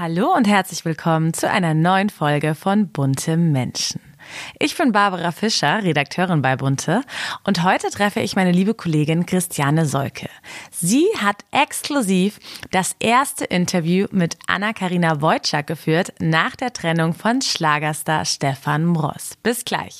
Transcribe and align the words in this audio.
Hallo 0.00 0.32
und 0.34 0.48
herzlich 0.48 0.86
willkommen 0.86 1.34
zu 1.34 1.50
einer 1.50 1.74
neuen 1.74 2.08
Folge 2.08 2.54
von 2.54 2.88
Bunte 2.88 3.36
Menschen. 3.36 4.00
Ich 4.58 4.74
bin 4.78 4.92
Barbara 4.92 5.30
Fischer, 5.30 5.84
Redakteurin 5.84 6.40
bei 6.40 6.56
Bunte 6.56 7.02
und 7.44 7.64
heute 7.64 7.90
treffe 7.90 8.20
ich 8.20 8.34
meine 8.34 8.50
liebe 8.50 8.72
Kollegin 8.72 9.26
Christiane 9.26 9.84
Solke. 9.84 10.30
Sie 10.70 11.04
hat 11.18 11.44
exklusiv 11.50 12.38
das 12.70 12.96
erste 12.98 13.44
Interview 13.44 14.06
mit 14.10 14.38
Anna-Karina 14.46 15.20
Wojcik 15.20 15.66
geführt 15.66 16.14
nach 16.18 16.56
der 16.56 16.72
Trennung 16.72 17.12
von 17.12 17.42
Schlagerstar 17.42 18.24
Stefan 18.24 18.86
Mross. 18.86 19.36
Bis 19.42 19.66
gleich. 19.66 19.98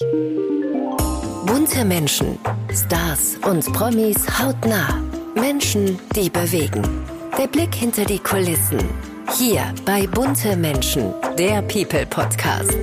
Bunte 1.44 1.84
Menschen, 1.84 2.38
Stars 2.72 3.36
und 3.46 3.70
Promis 3.74 4.16
hautnah. 4.38 4.98
Menschen, 5.34 5.98
die 6.16 6.30
bewegen. 6.30 7.04
Der 7.36 7.48
Blick 7.48 7.74
hinter 7.74 8.06
die 8.06 8.18
Kulissen. 8.18 9.09
Hier 9.28 9.74
bei 9.84 10.06
Bunte 10.06 10.56
Menschen, 10.56 11.14
der 11.38 11.62
People 11.62 12.06
Podcast. 12.06 12.76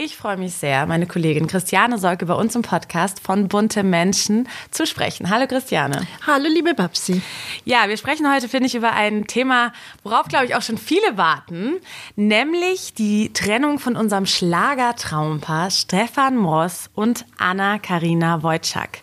Ich 0.00 0.16
freue 0.16 0.36
mich 0.36 0.54
sehr, 0.54 0.86
meine 0.86 1.08
Kollegin 1.08 1.48
Christiane 1.48 1.98
Solke 1.98 2.24
bei 2.26 2.34
uns 2.34 2.54
im 2.54 2.62
Podcast 2.62 3.18
von 3.20 3.48
Bunte 3.48 3.82
Menschen 3.82 4.48
zu 4.70 4.86
sprechen. 4.86 5.28
Hallo 5.28 5.48
Christiane. 5.48 6.06
Hallo 6.24 6.46
liebe 6.48 6.72
Babsi. 6.74 7.20
Ja, 7.64 7.88
wir 7.88 7.96
sprechen 7.96 8.32
heute, 8.32 8.48
finde 8.48 8.68
ich, 8.68 8.76
über 8.76 8.92
ein 8.92 9.26
Thema, 9.26 9.72
worauf, 10.04 10.28
glaube 10.28 10.46
ich, 10.46 10.54
auch 10.54 10.62
schon 10.62 10.78
viele 10.78 11.16
warten, 11.16 11.78
nämlich 12.14 12.94
die 12.94 13.32
Trennung 13.32 13.80
von 13.80 13.96
unserem 13.96 14.24
Schlagertraumpaar 14.24 15.72
Stefan 15.72 16.36
Moss 16.36 16.90
und 16.94 17.24
Anna-Karina 17.38 18.44
Wojcik. 18.44 19.02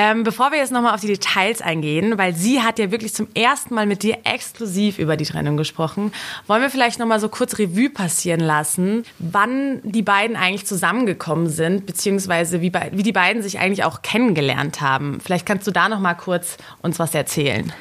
Ähm, 0.00 0.22
bevor 0.22 0.52
wir 0.52 0.58
jetzt 0.58 0.70
nochmal 0.70 0.94
auf 0.94 1.00
die 1.00 1.08
Details 1.08 1.60
eingehen, 1.60 2.18
weil 2.18 2.32
sie 2.32 2.62
hat 2.62 2.78
ja 2.78 2.92
wirklich 2.92 3.12
zum 3.14 3.26
ersten 3.34 3.74
Mal 3.74 3.84
mit 3.84 4.04
dir 4.04 4.18
exklusiv 4.22 5.00
über 5.00 5.16
die 5.16 5.24
Trennung 5.24 5.56
gesprochen, 5.56 6.12
wollen 6.46 6.62
wir 6.62 6.70
vielleicht 6.70 7.00
nochmal 7.00 7.18
so 7.18 7.28
kurz 7.28 7.58
Revue 7.58 7.90
passieren 7.90 8.38
lassen, 8.38 9.04
wann 9.18 9.80
die 9.82 10.02
beiden 10.02 10.36
eigentlich 10.36 10.66
zusammengekommen 10.66 11.48
sind, 11.48 11.84
beziehungsweise 11.84 12.60
wie, 12.60 12.72
wie 12.92 13.02
die 13.02 13.10
beiden 13.10 13.42
sich 13.42 13.58
eigentlich 13.58 13.82
auch 13.82 14.02
kennengelernt 14.02 14.80
haben. 14.80 15.18
Vielleicht 15.20 15.46
kannst 15.46 15.66
du 15.66 15.72
da 15.72 15.88
nochmal 15.88 16.16
kurz 16.16 16.58
uns 16.80 17.00
was 17.00 17.12
erzählen. 17.12 17.72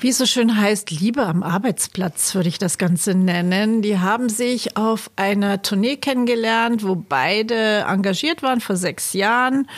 Wie 0.00 0.10
es 0.10 0.18
so 0.18 0.26
schön 0.26 0.56
heißt, 0.56 0.92
Liebe 0.92 1.26
am 1.26 1.42
Arbeitsplatz 1.42 2.32
würde 2.36 2.48
ich 2.48 2.58
das 2.58 2.78
Ganze 2.78 3.16
nennen. 3.16 3.82
Die 3.82 3.98
haben 3.98 4.28
sich 4.28 4.76
auf 4.76 5.10
einer 5.16 5.60
Tournee 5.62 5.96
kennengelernt, 5.96 6.86
wo 6.86 6.94
beide 6.94 7.80
engagiert 7.80 8.44
waren 8.44 8.60
vor 8.60 8.76
sechs 8.76 9.12
Jahren. 9.12 9.68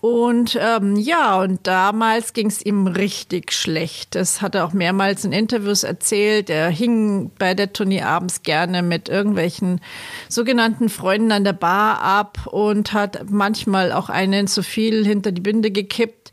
Und 0.00 0.56
ähm, 0.62 0.94
ja, 0.94 1.40
und 1.40 1.66
damals 1.66 2.34
ging 2.34 2.46
es 2.46 2.64
ihm 2.64 2.86
richtig 2.86 3.50
schlecht. 3.50 4.14
Das 4.14 4.40
hat 4.40 4.54
er 4.54 4.64
auch 4.64 4.74
mehrmals 4.74 5.24
in 5.24 5.32
Interviews 5.32 5.82
erzählt. 5.82 6.50
Er 6.50 6.68
hing 6.70 7.32
bei 7.36 7.54
der 7.54 7.72
Tournee 7.72 8.02
abends 8.02 8.44
gerne 8.44 8.80
mit 8.80 9.08
irgendwelchen 9.08 9.80
sogenannten 10.28 10.88
Freunden 10.88 11.32
an 11.32 11.42
der 11.42 11.52
Bar 11.52 12.00
ab 12.00 12.46
und 12.46 12.92
hat 12.92 13.28
manchmal 13.28 13.90
auch 13.90 14.08
einen 14.08 14.46
zu 14.46 14.62
viel 14.62 15.04
hinter 15.04 15.32
die 15.32 15.40
Binde 15.40 15.72
gekippt. 15.72 16.30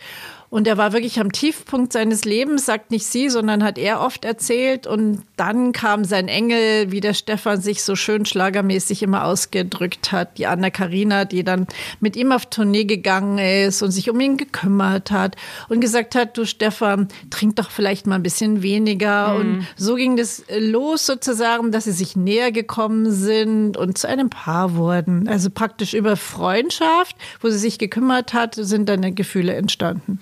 Und 0.51 0.67
er 0.67 0.77
war 0.77 0.91
wirklich 0.91 1.17
am 1.21 1.31
Tiefpunkt 1.31 1.93
seines 1.93 2.25
Lebens, 2.25 2.65
sagt 2.65 2.91
nicht 2.91 3.05
sie, 3.05 3.29
sondern 3.29 3.63
hat 3.63 3.77
er 3.77 4.01
oft 4.01 4.25
erzählt. 4.25 4.85
Und 4.85 5.23
dann 5.37 5.71
kam 5.71 6.03
sein 6.03 6.27
Engel, 6.27 6.91
wie 6.91 6.99
der 6.99 7.13
Stefan 7.13 7.61
sich 7.61 7.83
so 7.83 7.95
schön 7.95 8.25
schlagermäßig 8.25 9.01
immer 9.01 9.23
ausgedrückt 9.23 10.11
hat, 10.11 10.37
die 10.37 10.47
Anna 10.47 10.69
Karina, 10.69 11.23
die 11.23 11.45
dann 11.45 11.67
mit 12.01 12.17
ihm 12.17 12.33
auf 12.33 12.47
Tournee 12.47 12.83
gegangen 12.83 13.37
ist 13.37 13.81
und 13.81 13.91
sich 13.91 14.09
um 14.09 14.19
ihn 14.19 14.35
gekümmert 14.35 15.09
hat 15.09 15.37
und 15.69 15.79
gesagt 15.79 16.15
hat, 16.15 16.37
du 16.37 16.45
Stefan, 16.45 17.07
trink 17.29 17.55
doch 17.55 17.71
vielleicht 17.71 18.05
mal 18.05 18.15
ein 18.15 18.23
bisschen 18.23 18.61
weniger. 18.61 19.29
Mhm. 19.29 19.39
Und 19.39 19.67
so 19.77 19.95
ging 19.95 20.17
das 20.17 20.43
los 20.53 21.05
sozusagen, 21.05 21.71
dass 21.71 21.85
sie 21.85 21.93
sich 21.93 22.17
näher 22.17 22.51
gekommen 22.51 23.09
sind 23.09 23.77
und 23.77 23.97
zu 23.97 24.05
einem 24.05 24.29
Paar 24.29 24.75
wurden. 24.75 25.29
Also 25.29 25.49
praktisch 25.49 25.93
über 25.93 26.17
Freundschaft, 26.17 27.15
wo 27.39 27.49
sie 27.49 27.57
sich 27.57 27.79
gekümmert 27.79 28.33
hat, 28.33 28.55
sind 28.55 28.89
dann 28.89 29.15
Gefühle 29.15 29.53
entstanden. 29.53 30.19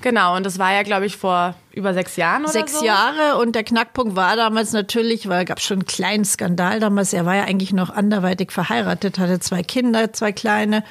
Genau, 0.00 0.36
und 0.36 0.44
das 0.44 0.58
war 0.58 0.72
ja, 0.72 0.82
glaube 0.82 1.06
ich, 1.06 1.16
vor 1.16 1.54
über 1.76 1.92
sechs 1.92 2.16
Jahren 2.16 2.44
oder 2.44 2.52
sechs 2.52 2.72
so? 2.72 2.78
Sechs 2.78 2.88
Jahre 2.88 3.38
und 3.38 3.54
der 3.54 3.62
Knackpunkt 3.62 4.16
war 4.16 4.34
damals 4.34 4.72
natürlich, 4.72 5.28
weil 5.28 5.42
es 5.42 5.46
gab 5.46 5.60
schon 5.60 5.80
einen 5.80 5.86
kleinen 5.86 6.24
Skandal 6.24 6.80
damals. 6.80 7.12
Er 7.12 7.26
war 7.26 7.36
ja 7.36 7.44
eigentlich 7.44 7.74
noch 7.74 7.90
anderweitig 7.90 8.50
verheiratet, 8.50 9.18
hatte 9.18 9.40
zwei 9.40 9.62
Kinder, 9.62 10.10
zwei 10.14 10.32
kleine. 10.32 10.82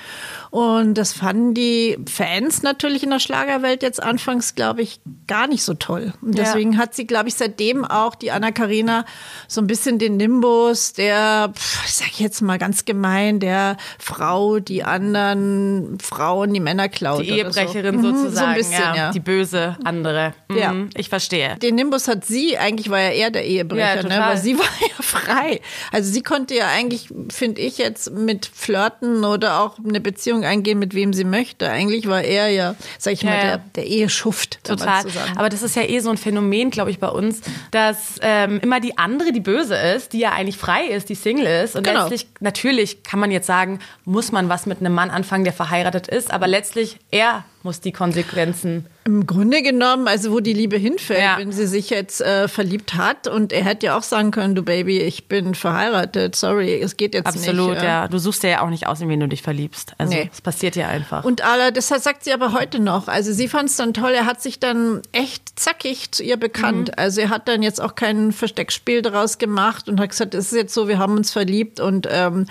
Und 0.51 0.93
das 0.93 1.11
fanden 1.11 1.55
die 1.55 1.97
Fans 2.07 2.61
natürlich 2.61 3.03
in 3.03 3.09
der 3.09 3.19
Schlagerwelt 3.19 3.81
jetzt 3.81 4.01
anfangs, 4.01 4.53
glaube 4.53 4.83
ich, 4.83 5.01
gar 5.25 5.47
nicht 5.47 5.63
so 5.63 5.73
toll. 5.73 6.13
Und 6.21 6.37
deswegen 6.37 6.73
ja. 6.73 6.77
hat 6.77 6.93
sie, 6.93 7.07
glaube 7.07 7.29
ich, 7.29 7.35
seitdem 7.35 7.83
auch 7.83 8.13
die 8.13 8.31
Anna 8.31 8.51
Karina 8.51 9.05
so 9.47 9.61
ein 9.61 9.67
bisschen 9.67 9.97
den 9.97 10.17
Nimbus 10.17 10.93
der, 10.93 11.51
ich 11.85 11.95
sag 11.95 12.19
jetzt 12.19 12.41
mal 12.41 12.59
ganz 12.59 12.85
gemein, 12.85 13.39
der 13.39 13.77
Frau, 13.97 14.59
die 14.59 14.83
anderen 14.83 15.97
Frauen, 15.99 16.53
die 16.53 16.59
Männer 16.59 16.89
klaut. 16.89 17.23
Die 17.23 17.29
Ehebrecherin 17.29 18.01
so. 18.03 18.11
sozusagen, 18.11 18.29
mhm, 18.29 18.35
so 18.35 18.45
ein 18.45 18.55
bisschen, 18.55 18.83
ja, 18.83 18.95
ja. 18.95 19.11
die 19.11 19.19
böse 19.19 19.77
andere. 19.83 20.33
Mhm. 20.47 20.57
Ja. 20.57 20.74
Mhm, 20.75 20.89
ich 20.95 21.09
verstehe. 21.09 21.55
Den 21.57 21.75
Nimbus 21.75 22.07
hat 22.07 22.25
sie, 22.25 22.57
eigentlich 22.57 22.89
war 22.89 22.99
ja 22.99 23.09
er 23.09 23.31
der 23.31 23.45
Ehebrecher, 23.45 24.01
ja, 24.01 24.03
ne? 24.03 24.19
weil 24.19 24.37
sie 24.37 24.57
war 24.57 24.65
ja 24.81 25.03
frei. 25.03 25.61
Also 25.91 26.11
sie 26.11 26.21
konnte 26.21 26.55
ja 26.55 26.67
eigentlich, 26.67 27.09
finde 27.29 27.61
ich 27.61 27.77
jetzt, 27.77 28.11
mit 28.11 28.45
Flirten 28.53 29.23
oder 29.23 29.61
auch 29.61 29.77
eine 29.79 29.99
Beziehung 29.99 30.43
eingehen, 30.43 30.79
mit 30.79 30.93
wem 30.93 31.13
sie 31.13 31.23
möchte. 31.23 31.69
Eigentlich 31.69 32.07
war 32.07 32.21
er 32.21 32.49
ja, 32.49 32.75
sag 32.97 33.13
ich 33.13 33.21
ja, 33.21 33.29
mal, 33.29 33.41
der, 33.41 33.57
der 33.75 33.85
Eheschuft. 33.87 34.63
Total. 34.63 35.03
Aber 35.35 35.49
das 35.49 35.61
ist 35.61 35.75
ja 35.75 35.83
eh 35.83 35.99
so 35.99 36.09
ein 36.09 36.17
Phänomen, 36.17 36.71
glaube 36.71 36.91
ich, 36.91 36.99
bei 36.99 37.09
uns, 37.09 37.41
dass 37.71 38.15
ähm, 38.21 38.59
immer 38.61 38.79
die 38.79 38.97
andere 38.97 39.31
die 39.31 39.39
böse 39.39 39.75
ist, 39.75 40.13
die 40.13 40.19
ja 40.19 40.31
eigentlich 40.31 40.57
frei 40.57 40.85
ist, 40.85 41.09
die 41.09 41.15
Single 41.15 41.63
ist. 41.63 41.75
Und 41.75 41.83
genau. 41.83 42.01
letztlich, 42.01 42.27
natürlich 42.39 43.03
kann 43.03 43.19
man 43.19 43.31
jetzt 43.31 43.47
sagen, 43.47 43.79
muss 44.03 44.31
man 44.31 44.49
was 44.49 44.65
mit 44.65 44.79
einem 44.79 44.93
Mann 44.93 45.09
anfangen, 45.09 45.43
der 45.43 45.53
verheiratet 45.53 46.07
ist, 46.07 46.31
aber 46.31 46.47
letztlich 46.47 46.97
er 47.11 47.45
muss 47.65 47.81
die 47.81 47.91
Konsequenzen 47.91 48.85
im 49.07 49.27
Grunde 49.27 49.61
genommen, 49.61 50.07
also 50.07 50.31
wo 50.31 50.39
die 50.39 50.53
Liebe 50.53 50.77
hinfällt, 50.77 51.19
ja. 51.19 51.37
wenn 51.37 51.51
sie 51.51 51.67
sich 51.67 51.91
jetzt 51.91 52.21
äh, 52.21 52.47
verliebt 52.47 52.95
hat 52.95 53.27
und 53.27 53.53
er 53.53 53.63
hätte 53.63 53.85
ja 53.85 53.97
auch 53.97 54.01
sagen 54.01 54.31
können, 54.31 54.55
du 54.55 54.63
Baby, 54.63 54.99
ich 54.99 55.27
bin 55.27 55.53
verheiratet, 55.53 56.35
sorry, 56.35 56.81
es 56.81 56.97
geht 56.97 57.13
jetzt 57.13 57.27
Absolut, 57.27 57.45
nicht. 57.45 57.77
Absolut, 57.77 57.83
ja. 57.83 58.07
Du 58.07 58.17
suchst 58.17 58.41
ja 58.41 58.63
auch 58.63 58.69
nicht 58.71 58.87
aus, 58.87 59.01
in 59.01 59.09
wen 59.09 59.19
du 59.19 59.27
dich 59.27 59.43
verliebst. 59.43 59.93
Also 59.99 60.11
nee. 60.15 60.27
es 60.33 60.41
passiert 60.41 60.75
ja 60.75 60.87
einfach. 60.87 61.23
Und 61.23 61.43
aber, 61.43 61.69
das 61.69 61.89
sagt 61.89 62.23
sie 62.23 62.33
aber 62.33 62.51
heute 62.51 62.79
noch. 62.79 63.07
Also 63.07 63.31
sie 63.31 63.47
fand 63.47 63.69
es 63.69 63.75
dann 63.75 63.93
toll, 63.93 64.09
er 64.09 64.25
hat 64.25 64.41
sich 64.41 64.59
dann 64.59 65.03
echt 65.11 65.59
zackig 65.59 66.11
zu 66.11 66.23
ihr 66.23 66.37
bekannt. 66.37 66.87
Mhm. 66.87 66.93
Also 66.97 67.21
er 67.21 67.29
hat 67.29 67.47
dann 67.47 67.61
jetzt 67.61 67.79
auch 67.79 67.93
kein 67.93 68.31
Versteckspiel 68.31 69.03
daraus 69.03 69.37
gemacht 69.37 69.87
und 69.87 69.99
hat 69.99 70.09
gesagt, 70.09 70.33
es 70.33 70.47
ist 70.47 70.57
jetzt 70.57 70.73
so, 70.73 70.87
wir 70.87 70.97
haben 70.97 71.15
uns 71.15 71.31
verliebt 71.31 71.79
und 71.79 72.07
ähm, 72.09 72.47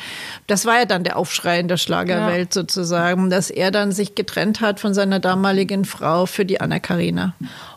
das 0.47 0.67
war 0.67 0.79
ja 0.79 0.85
dann 0.85 1.03
der 1.03 1.17
Aufschrei 1.17 1.59
in 1.59 1.67
der 1.67 1.79
Schlagerwelt 1.79 2.55
ja. 2.55 2.61
sozusagen, 2.61 3.29
dass 3.29 3.51
er 3.51 3.73
dann 3.73 3.91
sich 3.91 4.15
getrennt 4.15 4.61
hat 4.61 4.79
von 4.79 4.95
seiner 5.05 5.21
damaligen 5.21 5.85
Frau 5.85 6.25
für 6.25 6.47
die 6.47 6.63
Anna-Karina. 6.63 7.35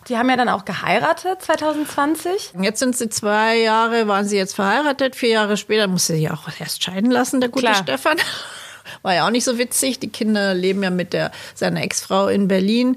Die 0.08 0.18
haben 0.18 0.30
ja 0.30 0.38
dann 0.38 0.48
auch 0.48 0.64
geheiratet 0.64 1.42
2020. 1.42 2.54
Jetzt 2.62 2.80
sind 2.80 2.96
sie 2.96 3.10
zwei 3.10 3.58
Jahre, 3.58 4.08
waren 4.08 4.26
sie 4.26 4.38
jetzt 4.38 4.56
verheiratet. 4.56 5.18
Vier 5.18 5.30
Jahre 5.30 5.58
später 5.58 5.88
musste 5.88 6.16
sie 6.16 6.30
auch 6.30 6.48
erst 6.58 6.82
scheiden 6.82 7.12
lassen, 7.12 7.42
der 7.42 7.50
gute 7.50 7.66
Klar. 7.66 7.76
Stefan. 7.84 8.18
War 9.02 9.14
ja 9.14 9.26
auch 9.26 9.32
nicht 9.32 9.44
so 9.44 9.58
witzig. 9.58 10.00
Die 10.00 10.08
Kinder 10.08 10.54
leben 10.54 10.82
ja 10.82 10.90
mit 10.90 11.12
der, 11.12 11.32
seiner 11.54 11.84
Ex-Frau 11.84 12.30
in 12.30 12.48
Berlin. 12.48 12.96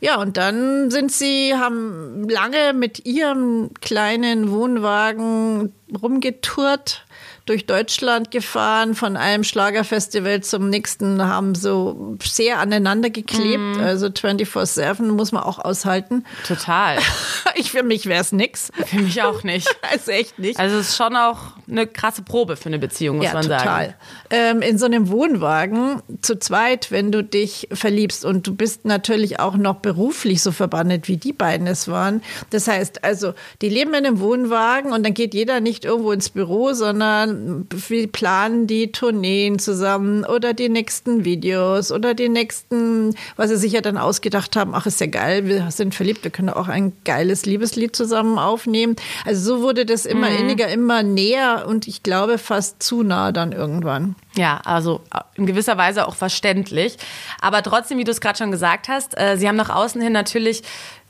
Ja, 0.00 0.20
und 0.20 0.36
dann 0.36 0.92
sind 0.92 1.10
sie, 1.10 1.52
haben 1.56 2.28
lange 2.28 2.72
mit 2.74 3.04
ihrem 3.04 3.70
kleinen 3.80 4.52
Wohnwagen 4.52 5.72
rumgetourt 6.00 7.04
durch 7.46 7.66
Deutschland 7.66 8.30
gefahren, 8.30 8.94
von 8.94 9.16
einem 9.16 9.44
Schlagerfestival 9.44 10.42
zum 10.42 10.70
nächsten, 10.70 11.22
haben 11.22 11.54
so 11.54 12.16
sehr 12.22 12.58
aneinander 12.58 13.10
geklebt. 13.10 13.58
Mhm. 13.58 13.80
Also 13.80 14.06
24-7 14.06 15.02
muss 15.12 15.32
man 15.32 15.42
auch 15.42 15.58
aushalten. 15.58 16.24
Total. 16.46 16.98
Ich 17.54 17.70
für 17.70 17.82
mich 17.82 18.06
wäre 18.06 18.22
es 18.22 18.32
nix. 18.32 18.70
Für 18.86 19.00
mich 19.00 19.22
auch 19.22 19.42
nicht. 19.44 19.68
also 19.92 20.10
echt 20.10 20.38
nicht. 20.38 20.58
Also 20.58 20.78
es 20.78 20.90
ist 20.90 20.96
schon 20.96 21.14
auch 21.16 21.38
eine 21.68 21.86
krasse 21.86 22.22
Probe 22.22 22.56
für 22.56 22.66
eine 22.66 22.78
Beziehung, 22.78 23.18
muss 23.18 23.26
ja, 23.26 23.34
man 23.34 23.42
sagen. 23.42 23.62
Total. 23.62 23.94
Ähm, 24.30 24.62
in 24.62 24.78
so 24.78 24.86
einem 24.86 25.10
Wohnwagen 25.10 26.00
zu 26.22 26.38
zweit, 26.38 26.90
wenn 26.90 27.12
du 27.12 27.22
dich 27.22 27.68
verliebst 27.70 28.24
und 28.24 28.46
du 28.46 28.54
bist 28.54 28.86
natürlich 28.86 29.38
auch 29.38 29.56
noch 29.56 29.76
beruflich 29.76 30.42
so 30.42 30.50
verbandet, 30.50 31.08
wie 31.08 31.18
die 31.18 31.34
beiden 31.34 31.66
es 31.66 31.88
waren. 31.88 32.22
Das 32.50 32.68
heißt 32.68 33.04
also, 33.04 33.34
die 33.60 33.68
leben 33.68 33.90
in 33.90 34.06
einem 34.06 34.20
Wohnwagen 34.20 34.92
und 34.92 35.04
dann 35.04 35.12
geht 35.12 35.34
jeder 35.34 35.60
nicht 35.60 35.84
irgendwo 35.84 36.12
ins 36.12 36.30
Büro, 36.30 36.72
sondern 36.72 37.31
wir 37.32 38.06
planen 38.08 38.66
die 38.66 38.92
Tourneen 38.92 39.58
zusammen 39.58 40.24
oder 40.24 40.54
die 40.54 40.68
nächsten 40.68 41.24
Videos 41.24 41.92
oder 41.92 42.14
die 42.14 42.28
nächsten, 42.28 43.14
was 43.36 43.50
sie 43.50 43.56
sich 43.56 43.72
ja 43.72 43.80
dann 43.80 43.98
ausgedacht 43.98 44.56
haben, 44.56 44.74
ach 44.74 44.86
ist 44.86 45.00
ja 45.00 45.06
geil, 45.06 45.46
wir 45.46 45.70
sind 45.70 45.94
verliebt, 45.94 46.24
wir 46.24 46.30
können 46.30 46.50
auch 46.50 46.68
ein 46.68 46.92
geiles 47.04 47.46
Liebeslied 47.46 47.94
zusammen 47.96 48.38
aufnehmen. 48.38 48.96
Also 49.24 49.56
so 49.56 49.62
wurde 49.62 49.86
das 49.86 50.06
immer 50.06 50.30
mhm. 50.30 50.36
inniger, 50.36 50.68
immer 50.68 51.02
näher 51.02 51.64
und 51.66 51.88
ich 51.88 52.02
glaube 52.02 52.38
fast 52.38 52.82
zu 52.82 53.02
nah 53.02 53.32
dann 53.32 53.52
irgendwann. 53.52 54.16
Ja, 54.34 54.60
also 54.64 55.00
in 55.34 55.46
gewisser 55.46 55.76
Weise 55.76 56.06
auch 56.06 56.14
verständlich. 56.14 56.96
Aber 57.40 57.62
trotzdem, 57.62 57.98
wie 57.98 58.04
du 58.04 58.10
es 58.10 58.20
gerade 58.20 58.38
schon 58.38 58.50
gesagt 58.50 58.88
hast, 58.88 59.18
äh, 59.18 59.36
sie 59.36 59.46
haben 59.46 59.56
nach 59.56 59.70
außen 59.70 60.00
hin 60.00 60.12
natürlich 60.12 60.62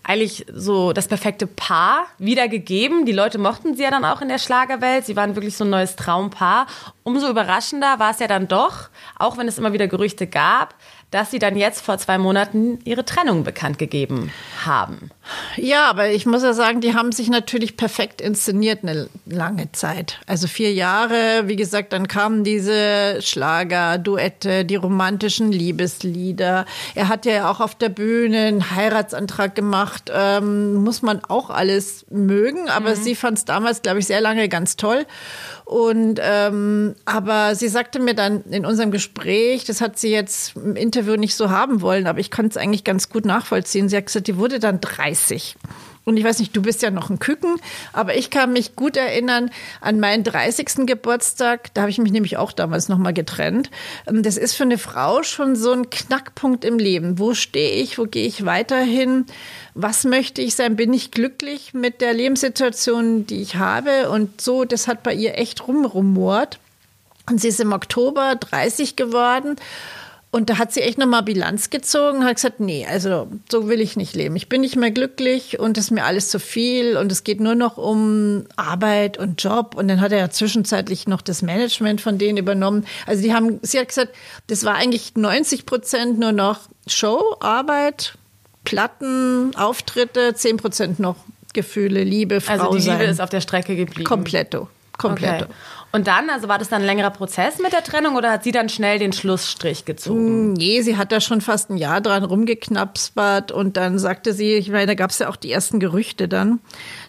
eigentlich 0.05 0.47
so 0.53 0.93
das 0.93 1.09
perfekte 1.09 1.47
Paar 1.47 2.07
wiedergegeben. 2.19 3.07
Die 3.07 3.13
Leute 3.13 3.39
mochten 3.39 3.77
sie 3.77 3.85
ja 3.85 3.91
dann 3.91 4.05
auch 4.05 4.21
in 4.21 4.29
der 4.29 4.39
Schlagerwelt. 4.39 5.07
Sie 5.07 5.17
waren 5.17 5.37
wirklich 5.37 5.57
so 5.57 5.65
ein 5.65 5.71
neues 5.71 5.97
Traumpaar. 5.97 6.67
Umso 7.05 7.29
überraschender 7.29 7.99
war 7.99 8.11
es 8.11 8.19
ja 8.19 8.27
dann 8.27 8.49
doch, 8.49 8.89
auch 9.19 9.39
wenn 9.39 9.49
es 9.49 9.59
immer 9.59 9.73
wieder 9.73 9.89
Gerüchte 9.89 10.27
gab, 10.27 10.75
dass 11.13 11.31
sie 11.31 11.39
dann 11.39 11.57
jetzt 11.57 11.83
vor 11.83 11.99
zwei 11.99 12.19
Monaten 12.19 12.81
ihre 12.85 13.05
Trennung 13.05 13.45
bekannt 13.45 13.79
gegeben 13.79 14.33
haben. 14.65 15.11
Ja, 15.57 15.89
aber 15.89 16.11
ich 16.11 16.27
muss 16.27 16.43
ja 16.43 16.55
sagen, 16.55 16.81
die 16.81 16.95
haben 16.95 17.13
sich 17.13 17.29
natürlich 17.29 17.77
perfekt 17.77 18.21
inszeniert 18.21 18.81
eine 18.83 19.09
lange 19.27 19.71
Zeit. 19.73 20.19
Also 20.27 20.49
vier 20.49 20.73
Jahre, 20.73 21.45
wie 21.47 21.57
gesagt, 21.57 21.93
dann 21.93 22.09
kamen 22.09 22.45
diese 22.45 23.21
Schlager, 23.21 23.99
Duette, 23.99 24.65
die 24.65 24.77
romantischen 24.77 25.53
Liebeslieder. 25.53 26.65
Er 26.95 27.09
hat 27.09 27.27
ja 27.27 27.51
auch 27.51 27.61
auf 27.61 27.75
der 27.75 27.91
Bühne 27.91 28.47
einen 28.47 28.75
Heiratsantrag 28.75 29.55
gemacht. 29.55 30.11
Ähm, 30.13 30.75
muss 30.75 31.03
man 31.03 31.23
auch 31.25 31.51
alles 31.51 32.07
mögen, 32.11 32.71
aber 32.71 32.91
mhm. 32.91 33.03
sie 33.03 33.15
fand 33.15 33.37
es 33.39 33.45
damals, 33.45 33.83
glaube 33.83 33.99
ich, 33.99 34.07
sehr 34.07 34.23
lange 34.23 34.49
ganz 34.49 34.77
toll. 34.77 35.05
Und 35.73 36.21
ähm, 36.23 36.95
aber 37.07 37.55
sie 37.55 37.69
sagte 37.69 37.99
mir 37.99 38.15
dann 38.15 38.43
in 38.51 38.67
unserem 38.67 38.91
Gespräch, 38.91 39.65
das 39.65 39.81
hat 39.81 39.99
sie 39.99 40.11
jetzt 40.11 40.55
im 40.55 40.77
Interview 40.77 41.17
nicht 41.17 41.35
so 41.35 41.49
haben 41.49 41.81
wollen, 41.81 42.07
aber 42.07 42.19
ich 42.19 42.31
konnte 42.31 42.51
es 42.51 42.57
eigentlich 42.59 42.85
ganz 42.85 43.09
gut 43.09 43.25
nachvollziehen. 43.25 43.89
Sie 43.89 43.97
hat 43.97 44.05
gesagt, 44.05 44.27
die 44.27 44.37
wurde 44.37 44.59
dann 44.59 44.83
30. 44.83 45.57
Und 46.05 46.17
ich 46.17 46.25
weiß 46.25 46.41
nicht, 46.41 46.57
du 46.57 46.63
bist 46.63 46.83
ja 46.83 46.91
noch 46.91 47.11
ein 47.11 47.21
Küken, 47.21 47.57
aber 47.93 48.17
ich 48.17 48.31
kann 48.31 48.53
mich 48.53 48.75
gut 48.75 48.97
erinnern 48.97 49.51
an 49.81 50.01
meinen 50.01 50.25
30. 50.25 50.87
Geburtstag. 50.87 51.73
Da 51.75 51.83
habe 51.83 51.91
ich 51.91 51.99
mich 51.99 52.11
nämlich 52.11 52.37
auch 52.37 52.53
damals 52.53 52.89
nochmal 52.89 53.13
getrennt. 53.13 53.71
Ähm, 54.09 54.23
das 54.23 54.37
ist 54.37 54.55
für 54.55 54.65
eine 54.65 54.79
Frau 54.79 55.23
schon 55.23 55.55
so 55.55 55.73
ein 55.73 55.91
Knackpunkt 55.91 56.65
im 56.65 56.79
Leben. 56.79 57.19
Wo 57.19 57.35
stehe 57.35 57.83
ich? 57.83 57.99
Wo 57.99 58.05
gehe 58.05 58.27
ich 58.27 58.45
weiterhin? 58.45 59.27
Was 59.75 60.05
möchte 60.05 60.43
ich 60.43 60.57
sein? 60.57 60.77
Bin 60.77 60.93
ich 60.93 61.13
glücklich 61.13 61.73
mit 61.73 62.01
der 62.01 62.15
Lebenssituation, 62.15 63.27
die 63.27 63.41
ich 63.41 63.57
habe? 63.57 64.11
Und 64.11 64.41
so, 64.41 64.65
das 64.65 64.89
hat 64.89 65.03
bei 65.05 65.15
ihr 65.15 65.39
echt 65.39 65.69
rumrumort. 65.69 66.59
Und 67.31 67.41
sie 67.41 67.49
ist 67.49 67.61
im 67.61 67.73
Oktober 67.73 68.35
30 68.35 68.97
geworden. 68.97 69.57
Und 70.35 70.49
da 70.49 70.57
hat 70.57 70.73
sie 70.73 70.81
echt 70.81 70.97
nochmal 70.97 71.23
Bilanz 71.23 71.69
gezogen 71.69 72.21
und 72.21 72.25
hat 72.25 72.37
gesagt, 72.37 72.59
nee, 72.59 72.87
also 72.89 73.29
so 73.51 73.69
will 73.69 73.83
ich 73.83 73.99
nicht 73.99 74.17
leben. 74.17 74.35
Ich 74.35 74.49
bin 74.49 74.63
nicht 74.63 74.77
mehr 74.77 74.91
glücklich 74.91 75.61
und 75.61 75.77
es 75.77 75.85
ist 75.85 75.91
mir 75.91 76.05
alles 76.05 76.31
zu 76.31 76.41
viel 76.41 76.97
und 76.97 77.13
es 77.13 77.23
geht 77.23 77.39
nur 77.39 77.55
noch 77.55 77.77
um 77.77 78.47
Arbeit 78.57 79.19
und 79.19 79.43
Job. 79.43 79.75
Und 79.77 79.89
dann 79.89 80.01
hat 80.01 80.11
er 80.11 80.19
ja 80.19 80.31
zwischenzeitlich 80.31 81.07
noch 81.07 81.21
das 81.21 81.43
Management 81.43 82.01
von 82.01 82.17
denen 82.17 82.39
übernommen. 82.39 82.87
Also 83.07 83.23
die 83.23 83.35
haben, 83.35 83.61
sie 83.61 83.79
hat 83.79 83.89
gesagt, 83.89 84.15
das 84.47 84.65
war 84.65 84.75
eigentlich 84.75 85.13
90 85.17 85.67
Prozent 85.67 86.19
nur 86.19 86.33
noch 86.33 86.61
Show, 86.87 87.37
Arbeit, 87.41 88.15
Platten, 88.65 89.55
Auftritte, 89.55 90.33
10 90.35 90.57
Prozent 90.57 90.99
noch 90.99 91.17
Gefühle, 91.53 92.05
Liebe, 92.05 92.41
Frau 92.41 92.55
Also 92.55 92.75
die 92.77 92.81
sein. 92.81 92.99
Liebe 92.99 93.11
ist 93.11 93.21
auf 93.21 93.29
der 93.29 93.43
Strecke 93.43 93.77
geblieben. 93.77 94.09
Kompletto. 94.09 94.69
Kompletto. 94.99 95.45
Okay. 95.45 95.55
Und 95.93 96.07
dann, 96.07 96.31
also 96.31 96.49
war 96.49 96.59
das 96.59 96.71
dann 96.71 96.83
ein 96.83 96.87
längerer 96.87 97.11
Prozess 97.11 97.59
mit 97.59 97.73
der 97.73 97.85
Trennung 97.85 98.17
oder 98.17 98.33
hat 98.33 98.45
sie 98.45 98.51
dann 98.53 98.71
schnell 98.71 98.99
den 98.99 99.13
Schlussstrich 99.13 99.85
gezogen? 99.85 100.55
Nee, 100.55 100.81
sie 100.81 100.97
hat 100.97 101.13
da 101.13 101.21
schon 101.21 101.43
fast 101.43 101.69
ein 101.69 101.77
Jahr 101.77 102.01
dran 102.01 102.25
rumgeknapspert 102.25 103.53
und 103.53 103.77
dann 103.77 103.99
sagte 103.99 104.33
sie, 104.33 104.55
ich 104.55 104.71
meine, 104.71 104.87
da 104.87 104.95
gab 104.95 105.11
es 105.11 105.19
ja 105.19 105.29
auch 105.29 105.37
die 105.37 105.53
ersten 105.53 105.81
Gerüchte 105.81 106.29
dann. 106.29 106.61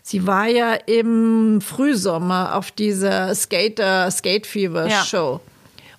Sie 0.01 0.27
war 0.27 0.47
ja 0.47 0.74
im 0.74 1.62
Frühsommer 1.62 2.56
auf 2.56 2.71
dieser 2.71 3.33
Skater, 3.35 4.12
Skate 4.12 4.45
Fever 4.45 4.88
Ja. 4.88 5.03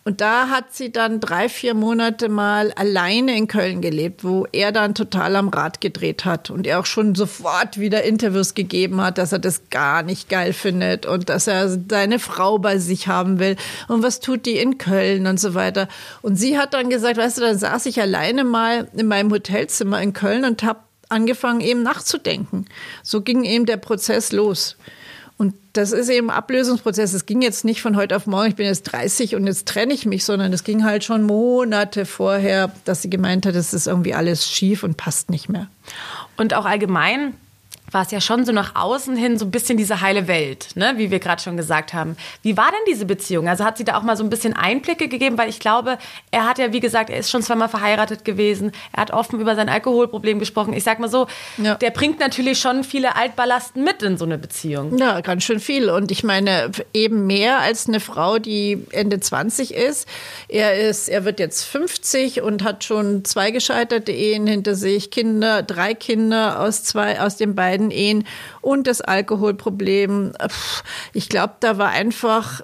Und 0.06 0.21
da 0.21 0.51
hat 0.51 0.75
sie 0.75 0.93
dann 0.93 1.19
drei, 1.19 1.49
vier 1.49 1.73
Monate 1.73 2.29
mal 2.29 2.73
alleine 2.73 3.39
in 3.39 3.49
Köln 3.49 3.81
gelebt, 3.81 4.23
wo 4.23 4.47
er 4.53 4.71
dann 4.71 4.95
total 4.95 5.35
am 5.35 5.49
Rad 5.49 5.81
gedreht 5.81 6.27
hat 6.27 6.51
und 6.51 6.67
er 6.67 6.79
auch 6.79 6.85
schon 6.85 7.15
sofort 7.15 7.81
wieder 7.81 8.03
Interviews 8.03 8.53
gegeben 8.53 9.01
hat, 9.01 9.17
dass 9.17 9.33
er 9.33 9.39
das 9.39 9.71
gar 9.71 10.03
nicht 10.03 10.29
geil 10.29 10.53
findet 10.53 11.06
und 11.06 11.31
dass 11.31 11.47
er 11.47 11.79
seine 11.89 12.19
Frau 12.19 12.59
bei 12.59 12.77
sich 12.77 13.09
haben 13.09 13.39
will 13.39 13.56
und 13.89 14.03
was 14.03 14.21
tut 14.21 14.45
die 14.45 14.59
in 14.59 14.77
Köln 14.77 15.27
und 15.27 15.41
so 15.41 15.55
weiter. 15.55 15.89
Und 16.21 16.37
sie 16.37 16.59
hat 16.59 16.75
dann 16.75 16.91
gesagt, 16.91 17.17
weißt 17.17 17.39
du, 17.39 17.41
dann 17.41 17.59
saß 17.59 17.87
ich 17.87 17.99
alleine 17.99 18.45
mal 18.45 18.89
in 18.95 19.06
meinem 19.06 19.31
Hotelzimmer 19.31 20.03
in 20.03 20.12
Köln 20.12 20.45
und 20.45 20.62
habe 20.65 20.81
angefangen 21.09 21.62
eben 21.62 21.83
nachzudenken. 21.83 22.67
So 23.03 23.23
ging 23.23 23.45
eben 23.45 23.65
der 23.65 23.79
Prozess 23.79 24.33
los. 24.33 24.77
Und 25.37 25.55
das 25.73 25.91
ist 25.93 26.09
eben 26.09 26.31
Ablösungsprozess. 26.31 27.13
Es 27.13 27.27
ging 27.27 27.43
jetzt 27.43 27.65
nicht 27.65 27.83
von 27.83 27.97
heute 27.97 28.15
auf 28.15 28.27
morgen, 28.27 28.49
ich 28.49 28.55
bin 28.55 28.67
jetzt 28.67 28.85
30 28.85 29.35
und 29.35 29.47
jetzt 29.47 29.67
trenne 29.67 29.93
ich 29.93 30.07
mich, 30.07 30.25
sondern 30.25 30.53
es 30.53 30.63
ging 30.63 30.85
halt 30.85 31.03
schon 31.03 31.25
Monate 31.25 32.07
vorher, 32.07 32.73
dass 32.85 33.03
sie 33.03 33.11
gemeint 33.11 33.45
hat, 33.45 33.57
es 33.57 33.75
ist 33.75 33.89
irgendwie 33.89 34.15
alles 34.15 34.49
schief 34.49 34.85
und 34.85 34.97
passt 34.97 35.31
nicht 35.31 35.49
mehr. 35.49 35.69
Und 36.37 36.55
auch 36.55 36.65
allgemein 36.65 37.35
war 37.94 38.02
es 38.02 38.11
ja 38.11 38.20
schon 38.20 38.44
so 38.44 38.52
nach 38.52 38.75
außen 38.75 39.17
hin 39.17 39.38
so 39.38 39.44
ein 39.44 39.50
bisschen 39.50 39.76
diese 39.79 40.00
heile 40.00 40.26
Welt, 40.29 40.69
ne? 40.75 40.94
wie 40.96 41.11
wir 41.11 41.20
gerade 41.20 41.41
schon 41.41 41.56
gesagt 41.56 41.94
haben. 41.94 42.17
Wie 42.43 42.56
war 42.56 42.70
denn 42.70 42.81
diese 42.88 43.06
Beziehung? 43.06 43.49
Also 43.49 43.64
hat 43.64 43.79
sie 43.79 43.85
da 43.85 43.96
auch 43.96 44.02
mal 44.02 44.17
so 44.17 44.25
ein 44.25 44.31
bisschen 44.31 44.52
Einblicke 44.55 45.08
gegeben, 45.08 45.38
weil 45.38 45.49
ich 45.49 45.61
glaube, 45.61 45.99
er 46.31 46.46
hat 46.46 46.58
ja, 46.58 46.73
wie 46.73 46.81
gesagt, 46.81 47.08
er 47.11 47.19
ist 47.19 47.31
schon 47.31 47.43
zweimal 47.43 47.69
verheiratet 47.69 48.25
gewesen, 48.25 48.73
er 48.93 49.02
hat 49.02 49.11
offen 49.12 49.41
über 49.41 49.55
sein 49.55 49.69
Alkoholproblem 49.69 50.38
gesprochen. 50.41 50.73
Ich 50.75 50.82
sag 50.85 50.99
mal 50.99 51.08
so, 51.08 51.26
Ja. 51.56 51.76
der 51.76 51.91
bringt 51.91 52.19
natürlich 52.20 52.58
schon 52.58 52.85
viele 52.85 53.17
Altballasten 53.17 53.85
mit 53.85 54.02
in 54.02 54.19
so 54.19 54.25
eine 54.25 54.38
Beziehung. 54.38 54.99
Ja, 54.99 55.20
ganz 55.20 55.44
schön 55.44 55.61
viel. 55.61 55.88
Und 55.88 56.11
ich 56.11 56.25
meine, 56.25 56.70
eben 56.93 57.26
mehr 57.26 57.61
als 57.61 57.87
eine 57.88 58.00
Frau, 58.00 58.38
die 58.38 58.85
Ende 58.91 59.20
20 59.20 59.73
ist. 59.73 60.08
Er 60.49 60.75
ist, 60.81 61.08
er 61.08 61.25
wird 61.25 61.38
jetzt 61.38 61.62
50 61.64 62.43
und 62.43 62.64
hat 62.64 62.82
schon 62.85 63.25
zwei 63.25 63.50
gescheiterte 63.52 64.11
Ehen 64.12 64.46
hinter 64.46 64.75
sich, 64.75 65.11
Kinder, 65.11 65.62
drei 65.62 65.94
Kinder 65.94 66.61
aus 66.61 66.82
zwei, 66.82 67.20
aus 67.20 67.37
den 67.37 67.55
beiden 67.55 67.84
Ehen 67.91 68.27
und 68.61 68.87
das 68.87 69.01
Alkoholproblem. 69.01 70.33
Ich 71.13 71.29
glaube, 71.29 71.55
da 71.61 71.79
war 71.79 71.91
einfach 71.91 72.63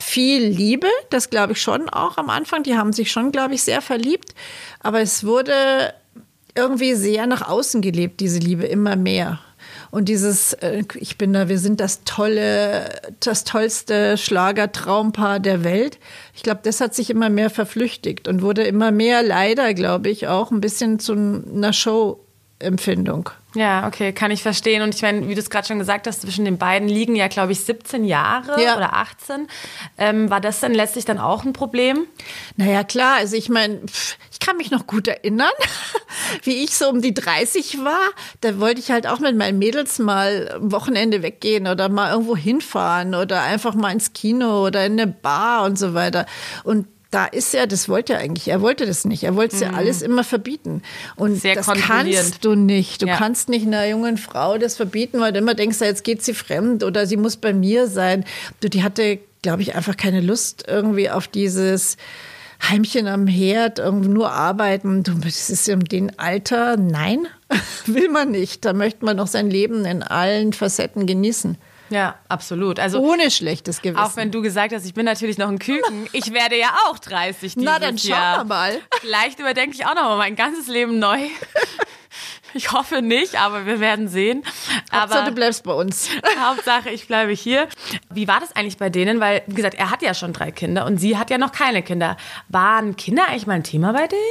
viel 0.00 0.44
Liebe, 0.44 0.88
das 1.10 1.30
glaube 1.30 1.52
ich 1.52 1.62
schon 1.62 1.88
auch 1.88 2.16
am 2.16 2.30
Anfang. 2.30 2.62
Die 2.62 2.76
haben 2.76 2.92
sich 2.92 3.12
schon, 3.12 3.32
glaube 3.32 3.54
ich, 3.54 3.62
sehr 3.62 3.80
verliebt. 3.80 4.34
Aber 4.80 5.00
es 5.00 5.24
wurde 5.24 5.94
irgendwie 6.54 6.94
sehr 6.94 7.26
nach 7.26 7.48
außen 7.48 7.80
gelebt, 7.80 8.20
diese 8.20 8.38
Liebe, 8.38 8.64
immer 8.66 8.96
mehr. 8.96 9.40
Und 9.90 10.08
dieses, 10.08 10.54
äh, 10.54 10.82
ich 10.96 11.18
bin 11.18 11.32
da, 11.32 11.48
wir 11.48 11.58
sind 11.58 11.80
das 11.80 12.02
tolle, 12.04 12.90
das 13.20 13.44
tollste 13.44 14.16
Schlagertraumpaar 14.16 15.40
der 15.40 15.62
Welt. 15.64 15.98
Ich 16.34 16.42
glaube, 16.42 16.60
das 16.64 16.80
hat 16.80 16.94
sich 16.94 17.10
immer 17.10 17.30
mehr 17.30 17.50
verflüchtigt 17.50 18.26
und 18.26 18.42
wurde 18.42 18.64
immer 18.64 18.90
mehr, 18.90 19.22
leider, 19.22 19.72
glaube 19.74 20.10
ich, 20.10 20.26
auch 20.26 20.50
ein 20.50 20.60
bisschen 20.60 20.98
zu 20.98 21.12
einer 21.12 21.72
Show-Empfindung. 21.72 23.30
Ja, 23.54 23.86
okay, 23.86 24.12
kann 24.12 24.30
ich 24.32 24.42
verstehen. 24.42 24.82
Und 24.82 24.94
ich 24.94 25.02
meine, 25.02 25.28
wie 25.28 25.34
du 25.34 25.40
es 25.40 25.48
gerade 25.48 25.66
schon 25.66 25.78
gesagt 25.78 26.06
hast, 26.06 26.22
zwischen 26.22 26.44
den 26.44 26.58
beiden 26.58 26.88
liegen 26.88 27.14
ja, 27.14 27.28
glaube 27.28 27.52
ich, 27.52 27.60
17 27.60 28.04
Jahre 28.04 28.60
Ja. 28.62 28.76
oder 28.76 28.94
18. 28.94 29.46
Ähm, 29.96 30.28
war 30.28 30.40
das 30.40 30.60
dann 30.60 30.74
letztlich 30.74 31.04
dann 31.04 31.18
auch 31.18 31.44
ein 31.44 31.52
Problem? 31.52 32.06
Naja, 32.56 32.82
klar, 32.82 33.16
also 33.18 33.36
ich 33.36 33.48
meine, 33.48 33.80
ich 34.32 34.40
kann 34.40 34.56
mich 34.56 34.70
noch 34.72 34.86
gut 34.88 35.06
erinnern, 35.06 35.52
wie 36.42 36.64
ich 36.64 36.76
so 36.76 36.88
um 36.88 37.00
die 37.00 37.14
30 37.14 37.84
war. 37.84 38.00
Da 38.40 38.58
wollte 38.58 38.80
ich 38.80 38.90
halt 38.90 39.06
auch 39.06 39.20
mit 39.20 39.36
meinen 39.36 39.58
Mädels 39.58 39.98
mal 40.00 40.50
am 40.56 40.72
Wochenende 40.72 41.22
weggehen 41.22 41.68
oder 41.68 41.88
mal 41.88 42.10
irgendwo 42.12 42.36
hinfahren 42.36 43.14
oder 43.14 43.42
einfach 43.42 43.74
mal 43.74 43.92
ins 43.92 44.12
Kino 44.12 44.66
oder 44.66 44.84
in 44.84 45.00
eine 45.00 45.06
Bar 45.06 45.64
und 45.64 45.78
so 45.78 45.94
weiter. 45.94 46.26
Und 46.64 46.88
da 47.14 47.26
ist 47.26 47.54
er, 47.54 47.66
das 47.66 47.88
wollte 47.88 48.14
er 48.14 48.18
eigentlich, 48.18 48.48
er 48.48 48.60
wollte 48.60 48.86
das 48.86 49.04
nicht. 49.04 49.22
Er 49.22 49.36
wollte 49.36 49.54
es 49.54 49.62
ja 49.62 49.70
alles 49.70 50.02
immer 50.02 50.24
verbieten. 50.24 50.82
Und 51.16 51.32
Mhm. 51.32 51.36
Sehr 51.36 51.54
das 51.54 51.66
kannst 51.66 52.44
du 52.44 52.54
nicht. 52.54 53.02
Du 53.02 53.06
Ja. 53.06 53.16
kannst 53.16 53.48
nicht 53.48 53.66
einer 53.66 53.86
jungen 53.86 54.18
Frau 54.18 54.58
das 54.58 54.76
verbieten, 54.76 55.20
weil 55.20 55.32
du 55.32 55.38
immer 55.38 55.54
denkst, 55.54 55.80
jetzt 55.80 56.02
geht 56.04 56.22
sie 56.24 56.34
fremd 56.34 56.82
oder 56.82 57.06
sie 57.06 57.16
muss 57.16 57.36
bei 57.36 57.52
mir 57.52 57.86
sein. 57.86 58.24
Du, 58.60 58.68
die 58.68 58.82
hatte, 58.82 59.18
glaube 59.42 59.62
ich, 59.62 59.74
einfach 59.76 59.96
keine 59.96 60.20
Lust 60.20 60.64
irgendwie 60.66 61.08
auf 61.10 61.28
dieses 61.28 61.96
Heimchen 62.68 63.08
am 63.08 63.26
Herd, 63.26 63.78
irgendwie 63.78 64.08
nur 64.08 64.30
arbeiten. 64.32 65.02
Du, 65.02 65.12
das 65.14 65.50
ist 65.50 65.68
in 65.68 65.80
dem 65.80 66.10
Alter, 66.16 66.76
nein, 66.76 67.26
will 67.86 68.08
man 68.08 68.30
nicht. 68.30 68.64
Da 68.64 68.72
möchte 68.72 69.04
man 69.04 69.16
noch 69.16 69.26
sein 69.26 69.50
Leben 69.50 69.84
in 69.84 70.02
allen 70.02 70.52
Facetten 70.52 71.06
genießen. 71.06 71.58
Ja, 71.90 72.16
absolut. 72.28 72.80
Also 72.80 72.98
Ohne 73.00 73.30
schlechtes 73.30 73.82
Gewissen. 73.82 74.02
Auch 74.02 74.16
wenn 74.16 74.30
du 74.30 74.42
gesagt 74.42 74.72
hast, 74.74 74.86
ich 74.86 74.94
bin 74.94 75.04
natürlich 75.04 75.38
noch 75.38 75.48
ein 75.48 75.58
Küken. 75.58 76.08
Ich 76.12 76.32
werde 76.32 76.58
ja 76.58 76.68
auch 76.88 76.98
30 76.98 77.54
dieses 77.54 77.56
Na, 77.56 77.78
dann 77.78 77.98
schauen 77.98 78.10
Jahr. 78.10 78.38
wir 78.38 78.44
mal. 78.44 78.80
Vielleicht 79.00 79.40
überdenke 79.40 79.74
ich 79.74 79.84
auch 79.84 79.94
noch 79.94 80.02
mal 80.04 80.16
mein 80.16 80.36
ganzes 80.36 80.68
Leben 80.68 80.98
neu. 80.98 81.18
Ich 82.56 82.70
hoffe 82.70 83.02
nicht, 83.02 83.34
aber 83.40 83.66
wir 83.66 83.80
werden 83.80 84.06
sehen. 84.06 84.44
Hauptsache, 84.92 85.18
Aber 85.18 85.28
du 85.28 85.34
bleibst 85.34 85.64
bei 85.64 85.72
uns. 85.72 86.08
Hauptsache, 86.40 86.88
ich 86.90 87.08
bleibe 87.08 87.32
hier. 87.32 87.66
Wie 88.10 88.28
war 88.28 88.38
das 88.38 88.54
eigentlich 88.54 88.78
bei 88.78 88.90
denen? 88.90 89.18
Weil, 89.18 89.42
wie 89.48 89.54
gesagt, 89.56 89.74
er 89.74 89.90
hat 89.90 90.02
ja 90.02 90.14
schon 90.14 90.32
drei 90.32 90.52
Kinder 90.52 90.86
und 90.86 90.98
sie 90.98 91.18
hat 91.18 91.30
ja 91.30 91.38
noch 91.38 91.50
keine 91.50 91.82
Kinder. 91.82 92.16
Waren 92.48 92.94
Kinder 92.94 93.26
eigentlich 93.26 93.48
mal 93.48 93.54
ein 93.54 93.64
Thema 93.64 93.92
bei 93.92 94.06
denen? 94.06 94.22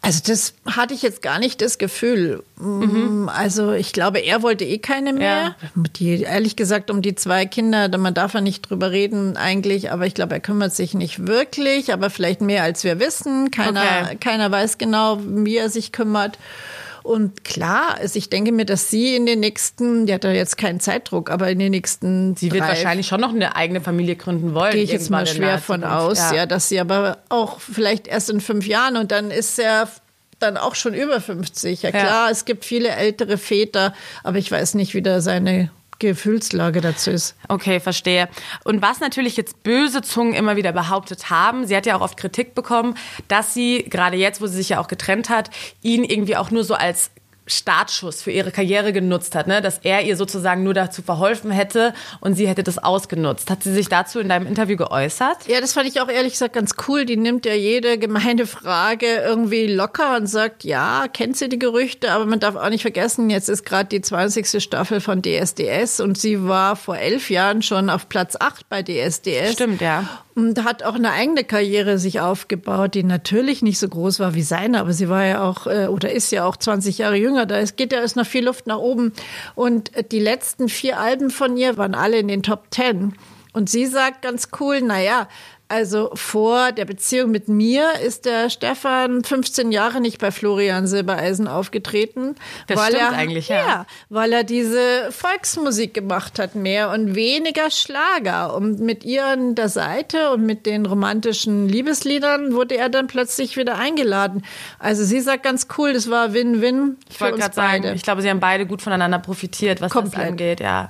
Also 0.00 0.20
das 0.24 0.54
hatte 0.64 0.94
ich 0.94 1.02
jetzt 1.02 1.22
gar 1.22 1.38
nicht 1.40 1.60
das 1.60 1.76
Gefühl. 1.76 2.42
Mm, 2.56 3.28
Also 3.28 3.72
ich 3.72 3.92
glaube, 3.92 4.20
er 4.20 4.42
wollte 4.42 4.64
eh 4.64 4.78
keine 4.78 5.12
mehr. 5.12 5.56
Die, 5.98 6.22
ehrlich 6.22 6.54
gesagt, 6.54 6.90
um 6.90 7.02
die 7.02 7.16
zwei 7.16 7.46
Kinder, 7.46 7.88
man 7.98 8.14
darf 8.14 8.34
ja 8.34 8.40
nicht 8.40 8.62
drüber 8.62 8.92
reden 8.92 9.36
eigentlich, 9.36 9.90
aber 9.90 10.06
ich 10.06 10.14
glaube, 10.14 10.34
er 10.34 10.40
kümmert 10.40 10.74
sich 10.74 10.94
nicht 10.94 11.26
wirklich, 11.26 11.92
aber 11.92 12.10
vielleicht 12.10 12.40
mehr 12.40 12.62
als 12.62 12.84
wir 12.84 13.00
wissen. 13.00 13.50
Keiner, 13.50 13.82
Okay. 14.04 14.16
keiner 14.20 14.50
weiß 14.52 14.78
genau, 14.78 15.18
wie 15.24 15.56
er 15.56 15.68
sich 15.68 15.90
kümmert. 15.90 16.38
Und 17.08 17.42
klar, 17.42 17.96
also 17.98 18.18
ich 18.18 18.28
denke 18.28 18.52
mir, 18.52 18.66
dass 18.66 18.90
sie 18.90 19.16
in 19.16 19.24
den 19.24 19.40
nächsten, 19.40 20.04
die 20.04 20.12
hat 20.12 20.24
ja 20.24 20.30
jetzt 20.30 20.58
keinen 20.58 20.78
Zeitdruck, 20.78 21.30
aber 21.30 21.48
in 21.50 21.58
den 21.58 21.70
nächsten. 21.70 22.36
Sie 22.36 22.52
wird 22.52 22.64
drei, 22.64 22.68
wahrscheinlich 22.68 23.06
schon 23.06 23.22
noch 23.22 23.30
eine 23.30 23.56
eigene 23.56 23.80
Familie 23.80 24.14
gründen 24.14 24.52
wollen. 24.52 24.72
Gehe 24.72 24.82
ich 24.82 24.92
jetzt 24.92 25.08
mal 25.08 25.26
schwer 25.26 25.58
von 25.58 25.84
aus, 25.84 26.18
ja. 26.18 26.34
Ja. 26.34 26.46
dass 26.46 26.68
sie 26.68 26.78
aber 26.78 27.16
auch 27.30 27.60
vielleicht 27.60 28.08
erst 28.08 28.28
in 28.28 28.42
fünf 28.42 28.66
Jahren 28.66 28.98
und 28.98 29.10
dann 29.10 29.30
ist 29.30 29.58
er 29.58 29.88
dann 30.38 30.58
auch 30.58 30.74
schon 30.74 30.92
über 30.92 31.18
50. 31.18 31.82
Ja 31.82 31.88
Ja. 31.88 31.98
klar, 31.98 32.30
es 32.30 32.44
gibt 32.44 32.66
viele 32.66 32.90
ältere 32.90 33.38
Väter, 33.38 33.94
aber 34.22 34.36
ich 34.36 34.52
weiß 34.52 34.74
nicht, 34.74 34.92
wie 34.92 35.00
da 35.00 35.22
seine 35.22 35.70
Gefühlslage 35.98 36.80
dazu 36.80 37.10
ist. 37.10 37.34
Okay, 37.48 37.80
verstehe. 37.80 38.28
Und 38.64 38.82
was 38.82 39.00
natürlich 39.00 39.36
jetzt 39.36 39.62
böse 39.62 40.02
Zungen 40.02 40.34
immer 40.34 40.56
wieder 40.56 40.72
behauptet 40.72 41.30
haben, 41.30 41.66
sie 41.66 41.76
hat 41.76 41.86
ja 41.86 41.96
auch 41.96 42.00
oft 42.00 42.16
Kritik 42.16 42.54
bekommen, 42.54 42.94
dass 43.26 43.54
sie, 43.54 43.84
gerade 43.88 44.16
jetzt, 44.16 44.40
wo 44.40 44.46
sie 44.46 44.56
sich 44.56 44.70
ja 44.70 44.80
auch 44.80 44.88
getrennt 44.88 45.28
hat, 45.28 45.50
ihn 45.82 46.04
irgendwie 46.04 46.36
auch 46.36 46.50
nur 46.50 46.64
so 46.64 46.74
als 46.74 47.10
Startschuss 47.48 48.22
für 48.22 48.30
ihre 48.30 48.50
Karriere 48.50 48.92
genutzt 48.92 49.34
hat, 49.34 49.46
ne? 49.46 49.60
dass 49.60 49.78
er 49.82 50.02
ihr 50.02 50.16
sozusagen 50.16 50.62
nur 50.62 50.74
dazu 50.74 51.02
verholfen 51.02 51.50
hätte 51.50 51.94
und 52.20 52.34
sie 52.34 52.46
hätte 52.46 52.62
das 52.62 52.78
ausgenutzt. 52.78 53.50
Hat 53.50 53.62
sie 53.62 53.72
sich 53.72 53.88
dazu 53.88 54.20
in 54.20 54.28
deinem 54.28 54.46
Interview 54.46 54.76
geäußert? 54.76 55.48
Ja, 55.48 55.60
das 55.60 55.72
fand 55.72 55.88
ich 55.88 56.00
auch 56.00 56.08
ehrlich 56.08 56.32
gesagt 56.32 56.54
ganz 56.54 56.74
cool. 56.86 57.04
Die 57.04 57.16
nimmt 57.16 57.46
ja 57.46 57.54
jede 57.54 57.98
gemeine 57.98 58.46
Frage 58.46 59.06
irgendwie 59.06 59.66
locker 59.66 60.16
und 60.16 60.26
sagt, 60.26 60.64
ja, 60.64 61.06
kennt 61.12 61.36
sie 61.36 61.48
die 61.48 61.58
Gerüchte, 61.58 62.12
aber 62.12 62.26
man 62.26 62.40
darf 62.40 62.56
auch 62.56 62.70
nicht 62.70 62.82
vergessen, 62.82 63.30
jetzt 63.30 63.48
ist 63.48 63.64
gerade 63.64 63.88
die 63.88 64.00
20. 64.00 64.62
Staffel 64.62 65.00
von 65.00 65.22
DSDS 65.22 66.00
und 66.00 66.18
sie 66.18 66.46
war 66.46 66.76
vor 66.76 66.98
elf 66.98 67.30
Jahren 67.30 67.62
schon 67.62 67.90
auf 67.90 68.08
Platz 68.08 68.36
8 68.38 68.68
bei 68.68 68.82
DSDS. 68.82 69.52
Stimmt, 69.52 69.80
ja. 69.80 70.08
Und 70.38 70.62
hat 70.62 70.84
auch 70.84 70.94
eine 70.94 71.10
eigene 71.10 71.42
Karriere 71.42 71.98
sich 71.98 72.20
aufgebaut, 72.20 72.94
die 72.94 73.02
natürlich 73.02 73.60
nicht 73.60 73.80
so 73.80 73.88
groß 73.88 74.20
war 74.20 74.34
wie 74.34 74.42
seine, 74.42 74.78
aber 74.78 74.92
sie 74.92 75.08
war 75.08 75.24
ja 75.24 75.42
auch 75.42 75.66
äh, 75.66 75.88
oder 75.88 76.12
ist 76.12 76.30
ja 76.30 76.44
auch 76.44 76.56
20 76.56 76.98
Jahre 76.98 77.16
jünger. 77.16 77.44
Da 77.44 77.60
geht 77.64 77.92
ja 77.92 77.98
ist 78.02 78.14
noch 78.14 78.24
viel 78.24 78.44
Luft 78.44 78.68
nach 78.68 78.78
oben. 78.78 79.12
Und 79.56 79.92
äh, 79.96 80.04
die 80.04 80.20
letzten 80.20 80.68
vier 80.68 81.00
Alben 81.00 81.30
von 81.30 81.56
ihr 81.56 81.76
waren 81.76 81.96
alle 81.96 82.18
in 82.18 82.28
den 82.28 82.44
Top 82.44 82.70
Ten. 82.70 83.14
Und 83.52 83.68
sie 83.68 83.86
sagt 83.86 84.22
ganz 84.22 84.50
cool, 84.60 84.80
na 84.80 85.02
ja, 85.02 85.26
also 85.68 86.10
vor 86.14 86.72
der 86.72 86.86
Beziehung 86.86 87.30
mit 87.30 87.48
mir 87.48 87.92
ist 88.04 88.24
der 88.24 88.48
Stefan 88.48 89.22
15 89.22 89.70
Jahre 89.70 90.00
nicht 90.00 90.18
bei 90.18 90.30
Florian 90.30 90.86
Silbereisen 90.86 91.46
aufgetreten, 91.46 92.36
Das 92.66 92.78
weil 92.78 92.92
stimmt 92.94 93.02
er 93.02 93.12
eigentlich, 93.12 93.48
ja. 93.48 93.86
weil 94.08 94.32
er 94.32 94.44
diese 94.44 95.10
Volksmusik 95.10 95.92
gemacht 95.92 96.38
hat 96.38 96.54
mehr 96.54 96.90
und 96.90 97.14
weniger 97.14 97.70
Schlager. 97.70 98.54
Und 98.54 98.80
mit 98.80 99.04
ihr 99.04 99.26
an 99.26 99.54
der 99.54 99.68
Seite 99.68 100.30
und 100.30 100.46
mit 100.46 100.64
den 100.64 100.86
romantischen 100.86 101.68
Liebesliedern 101.68 102.54
wurde 102.54 102.78
er 102.78 102.88
dann 102.88 103.06
plötzlich 103.06 103.58
wieder 103.58 103.76
eingeladen. 103.76 104.44
Also 104.78 105.04
sie 105.04 105.20
sagt 105.20 105.42
ganz 105.42 105.68
cool, 105.76 105.92
das 105.92 106.08
war 106.08 106.32
Win-Win 106.32 106.96
Ich 107.10 107.16
für 107.18 107.24
wollte 107.24 107.34
uns 107.34 107.44
gerade 107.44 107.54
sagen, 107.54 107.82
beide. 107.82 107.94
ich 107.94 108.02
glaube, 108.02 108.22
sie 108.22 108.30
haben 108.30 108.40
beide 108.40 108.64
gut 108.64 108.80
voneinander 108.80 109.18
profitiert, 109.18 109.82
was 109.82 109.92
Komplett. 109.92 110.14
das 110.22 110.28
angeht, 110.30 110.60
ja. 110.60 110.88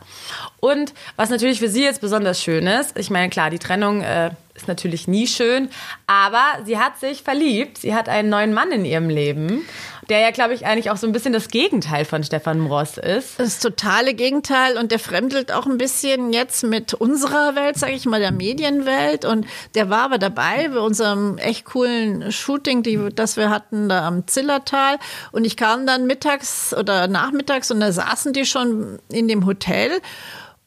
Und 0.60 0.94
was 1.16 1.30
natürlich 1.30 1.58
für 1.58 1.68
sie 1.68 1.82
jetzt 1.82 2.00
besonders 2.00 2.40
schön 2.40 2.66
ist, 2.68 2.96
ich 2.96 3.10
meine, 3.10 3.28
klar, 3.28 3.50
die 3.50 3.58
Trennung 3.58 4.02
äh, 4.02 4.30
ist 4.58 4.68
natürlich 4.68 5.08
nie 5.08 5.26
schön, 5.26 5.70
aber 6.06 6.42
sie 6.64 6.78
hat 6.78 6.98
sich 6.98 7.22
verliebt. 7.22 7.78
Sie 7.78 7.94
hat 7.94 8.08
einen 8.08 8.28
neuen 8.28 8.52
Mann 8.52 8.72
in 8.72 8.84
ihrem 8.84 9.08
Leben, 9.08 9.64
der 10.08 10.20
ja, 10.20 10.30
glaube 10.30 10.54
ich, 10.54 10.66
eigentlich 10.66 10.90
auch 10.90 10.96
so 10.96 11.06
ein 11.06 11.12
bisschen 11.12 11.32
das 11.32 11.48
Gegenteil 11.48 12.04
von 12.04 12.24
Stefan 12.24 12.66
Ross 12.66 12.98
ist. 12.98 13.38
Das 13.38 13.60
totale 13.60 14.14
Gegenteil 14.14 14.76
und 14.76 14.90
der 14.90 14.98
fremdelt 14.98 15.52
auch 15.52 15.66
ein 15.66 15.78
bisschen 15.78 16.32
jetzt 16.32 16.64
mit 16.64 16.94
unserer 16.94 17.54
Welt, 17.54 17.78
sage 17.78 17.92
ich 17.92 18.06
mal, 18.06 18.20
der 18.20 18.32
Medienwelt. 18.32 19.24
Und 19.24 19.46
der 19.74 19.90
war 19.90 20.02
aber 20.02 20.18
dabei 20.18 20.68
bei 20.68 20.80
unserem 20.80 21.38
echt 21.38 21.64
coolen 21.64 22.32
Shooting, 22.32 22.82
die, 22.82 22.98
das 23.14 23.36
wir 23.36 23.50
hatten 23.50 23.88
da 23.88 24.06
am 24.06 24.26
Zillertal. 24.26 24.98
Und 25.30 25.44
ich 25.44 25.56
kam 25.56 25.86
dann 25.86 26.06
mittags 26.06 26.74
oder 26.74 27.06
nachmittags 27.06 27.70
und 27.70 27.80
da 27.80 27.92
saßen 27.92 28.32
die 28.32 28.44
schon 28.44 28.98
in 29.10 29.28
dem 29.28 29.46
Hotel. 29.46 30.00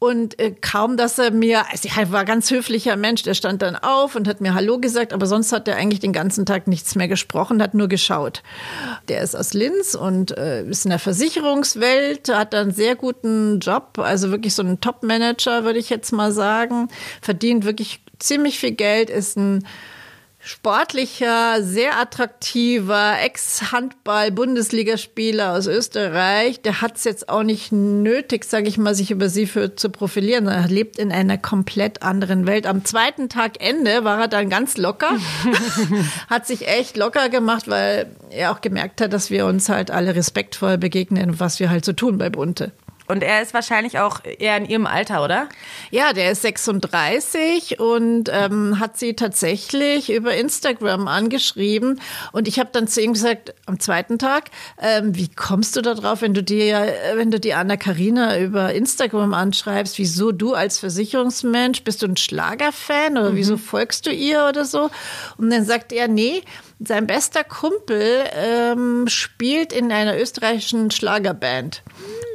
Und 0.03 0.39
äh, 0.39 0.50
kaum, 0.60 0.98
dass 0.98 1.20
er 1.20 1.29
mir, 1.29 1.70
also 1.70 1.88
er 1.96 2.12
war 2.12 2.25
ganz 2.25 2.50
höflicher 2.50 2.96
Mensch, 2.96 3.22
der 3.22 3.36
stand 3.36 3.62
dann 3.62 3.75
auf 3.75 4.15
und 4.15 4.27
hat 4.27 4.41
mir 4.41 4.55
Hallo 4.55 4.79
gesagt, 4.79 5.13
aber 5.13 5.27
sonst 5.27 5.51
hat 5.51 5.67
er 5.67 5.75
eigentlich 5.75 6.00
den 6.00 6.12
ganzen 6.12 6.48
Tag 6.48 6.65
nichts 6.65 6.96
mehr 6.96 7.08
gesprochen, 7.08 7.62
hat 7.62 7.75
nur 7.75 7.88
geschaut. 7.88 8.41
Der 9.10 9.22
ist 9.22 9.36
aus 9.36 9.53
Linz 9.53 9.93
und 9.93 10.36
äh, 10.36 10.63
ist 10.63 10.86
in 10.86 10.89
der 10.89 10.98
Versicherungswelt, 10.98 12.29
hat 12.29 12.55
einen 12.55 12.72
sehr 12.72 12.96
guten 12.96 13.60
Job, 13.60 14.00
also 14.00 14.31
wirklich 14.31 14.55
so 14.55 14.63
ein 14.63 14.81
Top-Manager, 14.81 15.65
würde 15.65 15.77
ich 15.77 15.91
jetzt 15.91 16.12
mal 16.12 16.31
sagen, 16.31 16.88
verdient 17.22 17.63
wirklich 17.63 18.01
ziemlich 18.17 18.58
viel 18.58 18.72
Geld, 18.72 19.12
ist 19.12 19.38
ein 19.38 19.67
sportlicher, 20.43 21.62
sehr 21.62 22.00
attraktiver 22.00 23.15
Ex-Handball-Bundesligaspieler 23.21 25.53
aus 25.53 25.67
Österreich. 25.67 26.62
Der 26.62 26.81
hat 26.81 26.98
es 26.98 27.03
jetzt 27.03 27.29
auch 27.29 27.43
nicht 27.43 27.71
nötig, 27.71 28.45
sage 28.45 28.67
ich 28.67 28.77
mal, 28.77 28.95
sich 28.95 29.12
über 29.12 29.29
sie 29.29 29.45
für, 29.45 29.75
zu 29.75 29.89
profilieren. 29.89 30.48
Er 30.48 30.67
lebt 30.67 30.98
in 30.98 31.12
einer 31.12 31.38
komplett 31.38 32.01
anderen 32.01 32.48
Welt. 32.48 32.65
Am 32.65 32.86
zweiten 32.86 33.29
Tag 33.29 33.63
Ende 33.63 34.03
war 34.03 34.21
er 34.21 34.27
dann 34.27 34.50
ganz 34.50 34.77
locker, 34.77 35.12
hat 36.29 36.48
sich 36.48 36.67
echt 36.67 36.98
locker 36.98 37.29
gemacht, 37.29 37.67
weil 37.67 38.07
er 38.29 38.51
auch 38.51 38.62
gemerkt 38.62 39.01
hat, 39.01 39.13
dass 39.13 39.29
wir 39.29 39.45
uns 39.45 39.69
halt 39.69 39.91
alle 39.91 40.15
respektvoll 40.15 40.77
begegnen, 40.77 41.39
was 41.39 41.60
wir 41.60 41.69
halt 41.69 41.86
so 41.86 41.93
tun 41.93 42.17
bei 42.17 42.29
Bunte. 42.29 42.71
Und 43.12 43.24
er 43.24 43.41
ist 43.41 43.53
wahrscheinlich 43.53 44.00
auch 44.00 44.22
eher 44.24 44.56
in 44.56 44.65
ihrem 44.65 44.88
Alter, 44.88 45.22
oder? 45.22 45.50
Ja, 45.89 46.13
der 46.13 46.32
ist 46.32 46.44
36 46.44 47.77
und 47.77 48.30
ähm, 48.32 48.80
hat 48.80 48.98
sie 48.98 49.15
tatsächlich 49.15 50.10
über 50.13 50.34
Instagram 50.34 51.10
angeschrieben. 51.10 52.00
Und 52.32 52.48
ich 52.48 52.58
habe 52.58 52.70
dann 52.72 52.88
zu 52.88 53.01
ihm 53.01 53.12
gesagt, 53.12 53.53
am 53.65 53.82
zweiten 53.82 54.18
Tag, 54.18 54.46
ähm, 54.82 55.13
wie 55.18 55.27
kommst 55.27 55.75
du 55.75 55.82
da 55.82 55.94
drauf, 55.94 56.22
wenn 56.22 56.34
du 56.34 56.41
dir, 56.41 56.77
äh, 56.77 57.18
wenn 57.18 57.32
du 57.32 57.39
die 57.41 57.53
Anna 57.53 57.75
Karina 57.75 58.39
über 58.39 58.74
Instagram 58.74 59.34
anschreibst, 59.34 59.98
wieso 59.98 60.32
du 60.32 60.53
als 60.53 60.80
Versicherungsmensch, 60.80 61.84
bist 61.84 62.03
du 62.03 62.08
ein 62.08 62.15
Schlagerfan 62.15 63.18
oder 63.18 63.36
wieso 63.36 63.58
folgst 63.58 64.06
du 64.06 64.12
ihr 64.12 64.48
oder 64.48 64.63
so? 64.63 64.89
Und 65.38 65.50
dann 65.50 65.65
sagt 65.65 65.91
er, 65.91 66.08
nee, 66.08 66.44
sein 66.83 67.07
bester 67.07 67.43
Kumpel 67.43 68.23
ähm, 68.33 69.07
spielt 69.07 69.73
in 69.73 69.91
einer 69.91 70.19
österreichischen 70.19 70.91
Schlagerband. 70.91 71.83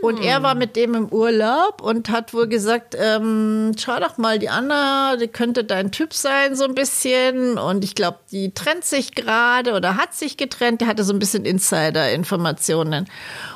Und 0.03 0.23
er 0.23 0.43
war 0.43 0.55
mit 0.55 0.77
dem 0.77 0.95
im 0.95 1.09
Urlaub 1.09 1.83
und 1.83 2.11
hat 2.11 2.33
wohl 2.33 2.47
gesagt, 2.47 2.95
ähm, 2.97 3.73
schau 3.77 3.99
doch 3.99 4.19
mal, 4.19 4.39
die 4.39 4.49
Anna, 4.49 5.17
die 5.17 5.27
könnte 5.27 5.65
dein 5.65 5.91
Typ 5.91 6.13
sein, 6.15 6.55
so 6.55 6.65
ein 6.65 6.75
bisschen. 6.75 7.59
Und 7.59 7.83
ich 7.83 7.95
glaube, 7.95 8.19
die 8.31 8.53
trennt 8.53 8.85
sich 8.85 9.15
gerade 9.15 9.73
oder 9.73 9.97
hat 9.97 10.15
sich 10.15 10.37
getrennt. 10.37 10.81
Der 10.81 10.89
hatte 10.89 11.03
so 11.03 11.13
ein 11.13 11.19
bisschen 11.19 11.45
Insider-Informationen. 11.45 13.09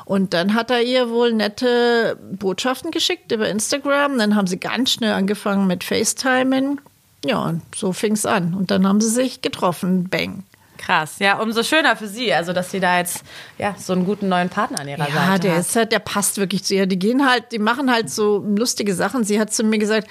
Und 0.03 0.33
dann 0.33 0.53
hat 0.53 0.71
er 0.71 0.81
ihr 0.81 1.09
wohl 1.09 1.31
nette 1.31 2.17
Botschaften 2.33 2.91
geschickt 2.91 3.31
über 3.31 3.47
Instagram. 3.47 4.17
Dann 4.17 4.35
haben 4.35 4.47
sie 4.47 4.59
ganz 4.59 4.91
schnell 4.91 5.13
angefangen 5.13 5.67
mit 5.67 5.83
FaceTiming. 5.83 6.81
Ja, 7.23 7.43
und 7.43 7.61
so 7.75 7.93
fing 7.93 8.13
es 8.13 8.25
an. 8.25 8.55
Und 8.55 8.71
dann 8.71 8.87
haben 8.87 8.99
sie 8.99 9.09
sich 9.09 9.41
getroffen. 9.41 10.09
Bang. 10.09 10.43
Krass, 10.81 11.19
ja, 11.19 11.37
umso 11.39 11.61
schöner 11.61 11.95
für 11.95 12.07
sie, 12.07 12.33
also 12.33 12.53
dass 12.53 12.71
sie 12.71 12.79
da 12.79 12.97
jetzt 12.97 13.23
ja 13.59 13.75
so 13.77 13.93
einen 13.93 14.03
guten 14.03 14.29
neuen 14.29 14.49
Partner 14.49 14.79
an 14.79 14.87
ihrer 14.87 15.03
Seite 15.05 15.13
Ja, 15.15 15.37
der 15.37 15.51
hat. 15.53 15.59
ist 15.59 15.75
halt, 15.75 15.91
der 15.91 15.99
passt 15.99 16.37
wirklich 16.37 16.63
zu 16.63 16.73
ihr. 16.73 16.87
Die 16.87 16.97
gehen 16.97 17.29
halt, 17.29 17.51
die 17.51 17.59
machen 17.59 17.91
halt 17.91 18.09
so 18.09 18.39
lustige 18.39 18.95
Sachen. 18.95 19.23
Sie 19.23 19.39
hat 19.39 19.53
zu 19.53 19.63
mir 19.63 19.77
gesagt, 19.77 20.07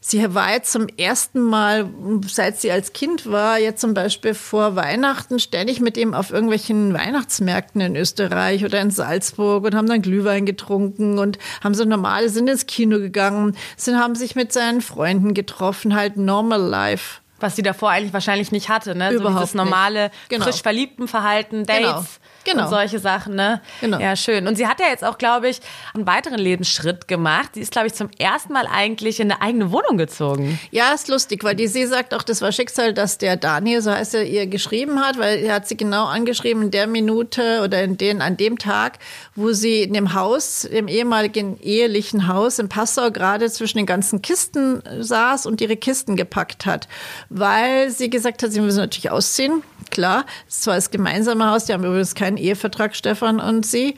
sie 0.00 0.34
war 0.34 0.52
jetzt 0.52 0.72
zum 0.72 0.88
ersten 0.96 1.40
Mal, 1.42 1.90
seit 2.26 2.58
sie 2.60 2.70
als 2.70 2.94
Kind 2.94 3.30
war, 3.30 3.58
jetzt 3.58 3.80
zum 3.80 3.92
Beispiel 3.92 4.32
vor 4.32 4.74
Weihnachten 4.74 5.38
ständig 5.38 5.80
mit 5.80 5.98
ihm 5.98 6.14
auf 6.14 6.30
irgendwelchen 6.30 6.94
Weihnachtsmärkten 6.94 7.80
in 7.82 7.96
Österreich 7.96 8.64
oder 8.64 8.80
in 8.80 8.90
Salzburg 8.90 9.64
und 9.64 9.74
haben 9.74 9.88
dann 9.88 10.00
Glühwein 10.00 10.46
getrunken 10.46 11.18
und 11.18 11.38
haben 11.62 11.74
so 11.74 11.84
normal, 11.84 12.28
sind 12.30 12.48
ins 12.48 12.64
Kino 12.66 12.98
gegangen, 12.98 13.54
sind, 13.76 13.98
haben 13.98 14.14
sich 14.14 14.34
mit 14.34 14.52
seinen 14.52 14.80
Freunden 14.80 15.34
getroffen, 15.34 15.94
halt 15.94 16.16
normal 16.16 16.60
life. 16.62 17.20
Was 17.40 17.56
sie 17.56 17.62
davor 17.62 17.90
eigentlich 17.90 18.12
wahrscheinlich 18.12 18.52
nicht 18.52 18.68
hatte, 18.68 18.94
ne? 18.94 19.10
so 19.10 19.16
Überhaupt 19.20 19.42
dieses 19.42 19.54
normale, 19.54 20.04
nicht. 20.04 20.28
Genau. 20.28 20.44
frisch 20.44 20.62
verliebten 20.62 21.06
Verhalten, 21.08 21.64
Dates 21.64 21.82
Genau. 21.82 22.04
Genau. 22.46 22.64
und 22.64 22.70
solche 22.70 22.98
Sachen, 22.98 23.34
ne? 23.34 23.60
Genau. 23.80 23.98
Ja, 23.98 24.16
schön. 24.16 24.46
Und 24.46 24.56
sie 24.56 24.66
hat 24.66 24.80
ja 24.80 24.86
jetzt 24.86 25.04
auch, 25.04 25.18
glaube 25.18 25.48
ich, 25.48 25.60
einen 25.94 26.06
weiteren 26.06 26.38
Lebensschritt 26.38 27.08
gemacht. 27.08 27.50
Sie 27.54 27.60
ist, 27.60 27.72
glaube 27.72 27.88
ich, 27.88 27.94
zum 27.94 28.08
ersten 28.18 28.52
Mal 28.52 28.66
eigentlich 28.70 29.20
in 29.20 29.30
eine 29.30 29.42
eigene 29.42 29.72
Wohnung 29.72 29.98
gezogen. 29.98 30.58
Ja, 30.70 30.92
ist 30.94 31.08
lustig, 31.08 31.44
weil 31.44 31.54
die 31.54 31.66
sie 31.66 31.86
sagt 31.86 32.14
auch, 32.14 32.22
das 32.22 32.40
war 32.42 32.52
Schicksal, 32.52 32.94
dass 32.94 33.18
der 33.18 33.36
Daniel, 33.36 33.82
so 33.82 33.90
heißt 33.90 34.14
er, 34.14 34.24
ihr 34.24 34.46
geschrieben 34.46 35.00
hat, 35.00 35.18
weil 35.18 35.40
er 35.40 35.54
hat 35.54 35.68
sie 35.68 35.76
genau 35.76 36.06
angeschrieben 36.06 36.62
in 36.62 36.70
der 36.70 36.86
Minute 36.86 37.62
oder 37.64 37.82
in 37.82 37.98
den, 37.98 38.22
an 38.22 38.36
dem 38.36 38.58
Tag, 38.58 38.98
wo 39.34 39.52
sie 39.52 39.82
in 39.82 39.92
dem 39.92 40.14
Haus, 40.14 40.64
im 40.64 40.88
ehemaligen 40.88 41.60
ehelichen 41.60 42.28
Haus 42.28 42.58
in 42.58 42.68
Passau 42.68 43.10
gerade 43.10 43.50
zwischen 43.50 43.78
den 43.78 43.86
ganzen 43.86 44.22
Kisten 44.22 44.82
saß 45.00 45.46
und 45.46 45.60
ihre 45.60 45.76
Kisten 45.76 46.16
gepackt 46.16 46.66
hat. 46.66 46.88
Weil 47.28 47.90
sie 47.90 48.10
gesagt 48.10 48.42
hat, 48.42 48.52
sie 48.52 48.60
müssen 48.60 48.78
natürlich 48.78 49.10
ausziehen. 49.10 49.62
Klar, 49.96 50.26
es 50.46 50.56
ist 50.56 50.62
zwar 50.64 50.74
das 50.74 50.90
gemeinsame 50.90 51.50
Haus, 51.50 51.64
die 51.64 51.72
haben 51.72 51.82
übrigens 51.82 52.14
keinen 52.14 52.36
Ehevertrag, 52.36 52.94
Stefan 52.94 53.40
und 53.40 53.64
sie 53.64 53.94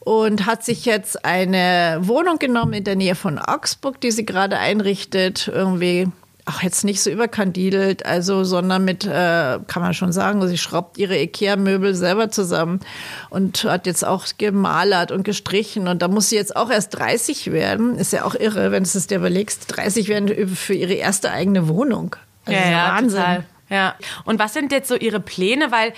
und 0.00 0.46
hat 0.46 0.64
sich 0.64 0.86
jetzt 0.86 1.26
eine 1.26 1.98
Wohnung 2.00 2.38
genommen 2.38 2.72
in 2.72 2.84
der 2.84 2.96
Nähe 2.96 3.14
von 3.14 3.38
Augsburg, 3.38 4.00
die 4.00 4.12
sie 4.12 4.24
gerade 4.24 4.56
einrichtet, 4.56 5.50
irgendwie 5.52 6.08
auch 6.46 6.62
jetzt 6.62 6.84
nicht 6.84 7.02
so 7.02 7.10
überkandidelt, 7.10 8.06
also, 8.06 8.44
sondern 8.44 8.86
mit, 8.86 9.04
äh, 9.04 9.10
kann 9.66 9.82
man 9.82 9.92
schon 9.92 10.10
sagen, 10.10 10.48
sie 10.48 10.56
schraubt 10.56 10.96
ihre 10.96 11.18
Ikea-Möbel 11.18 11.94
selber 11.94 12.30
zusammen 12.30 12.80
und 13.28 13.64
hat 13.64 13.84
jetzt 13.84 14.06
auch 14.06 14.24
gemalert 14.38 15.12
und 15.12 15.22
gestrichen 15.22 15.86
und 15.86 16.00
da 16.00 16.08
muss 16.08 16.30
sie 16.30 16.36
jetzt 16.36 16.56
auch 16.56 16.70
erst 16.70 16.96
30 16.96 17.52
werden. 17.52 17.98
Ist 17.98 18.14
ja 18.14 18.24
auch 18.24 18.34
irre, 18.34 18.72
wenn 18.72 18.84
du 18.84 18.88
es 18.88 19.06
dir 19.06 19.18
überlegst, 19.18 19.66
30 19.68 20.08
werden 20.08 20.48
für 20.48 20.72
ihre 20.72 20.94
erste 20.94 21.30
eigene 21.30 21.68
Wohnung. 21.68 22.16
Also 22.46 22.58
ja, 22.58 22.70
ja, 22.70 22.94
Wahnsinn. 22.94 23.20
Total. 23.20 23.44
Ja. 23.72 23.94
Und 24.24 24.38
was 24.38 24.52
sind 24.52 24.70
jetzt 24.70 24.88
so 24.88 24.94
ihre 24.94 25.20
Pläne? 25.20 25.72
Weil 25.72 25.94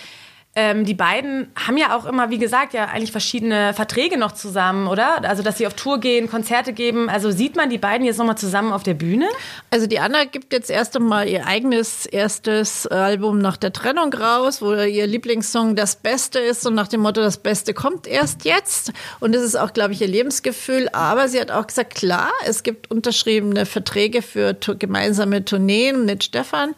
ähm, 0.57 0.85
die 0.85 0.95
beiden 0.95 1.49
haben 1.57 1.77
ja 1.77 1.97
auch 1.97 2.07
immer, 2.07 2.31
wie 2.31 2.39
gesagt, 2.39 2.75
ja 2.75 2.85
eigentlich 2.85 3.11
verschiedene 3.11 3.75
Verträge 3.75 4.17
noch 4.17 4.33
zusammen, 4.33 4.87
oder? 4.87 5.25
Also, 5.25 5.43
dass 5.43 5.59
sie 5.59 5.67
auf 5.67 5.75
Tour 5.75 5.99
gehen, 5.99 6.31
Konzerte 6.31 6.73
geben. 6.73 7.09
Also 7.09 7.33
sieht 7.33 7.57
man 7.57 7.71
die 7.71 7.79
beiden 7.79 8.07
jetzt 8.07 8.19
nochmal 8.19 8.39
zusammen 8.39 8.73
auf 8.73 8.85
der 8.85 8.95
Bühne? 8.95 9.27
Also 9.71 9.89
die 9.89 9.99
Anna 9.99 10.25
gibt 10.25 10.53
jetzt 10.53 10.71
erst 10.71 10.97
einmal 10.97 11.29
ihr 11.29 11.45
eigenes 11.47 12.07
erstes 12.07 12.87
Album 12.87 13.39
nach 13.39 13.57
der 13.57 13.73
Trennung 13.73 14.15
raus, 14.15 14.63
wo 14.63 14.75
ihr 14.75 15.09
Lieblingssong 15.09 15.75
das 15.75 15.97
Beste 15.97 16.39
ist 16.39 16.65
und 16.67 16.75
nach 16.75 16.87
dem 16.87 17.01
Motto, 17.01 17.21
das 17.21 17.39
Beste 17.39 17.75
kommt 17.75 18.07
erst 18.07 18.45
jetzt. 18.45 18.93
Und 19.19 19.35
das 19.35 19.43
ist 19.43 19.57
auch, 19.57 19.73
glaube 19.73 19.93
ich, 19.93 20.01
ihr 20.03 20.09
Lebensgefühl. 20.09 20.89
Aber 20.93 21.27
sie 21.29 21.41
hat 21.41 21.51
auch 21.51 21.67
gesagt, 21.67 21.97
klar, 21.97 22.31
es 22.47 22.63
gibt 22.63 22.93
unterschriebene 22.93 23.67
Verträge 23.67 24.23
für 24.23 24.55
gemeinsame 24.55 25.45
Tourneen 25.45 26.05
mit 26.05 26.23
Stefan. 26.23 26.77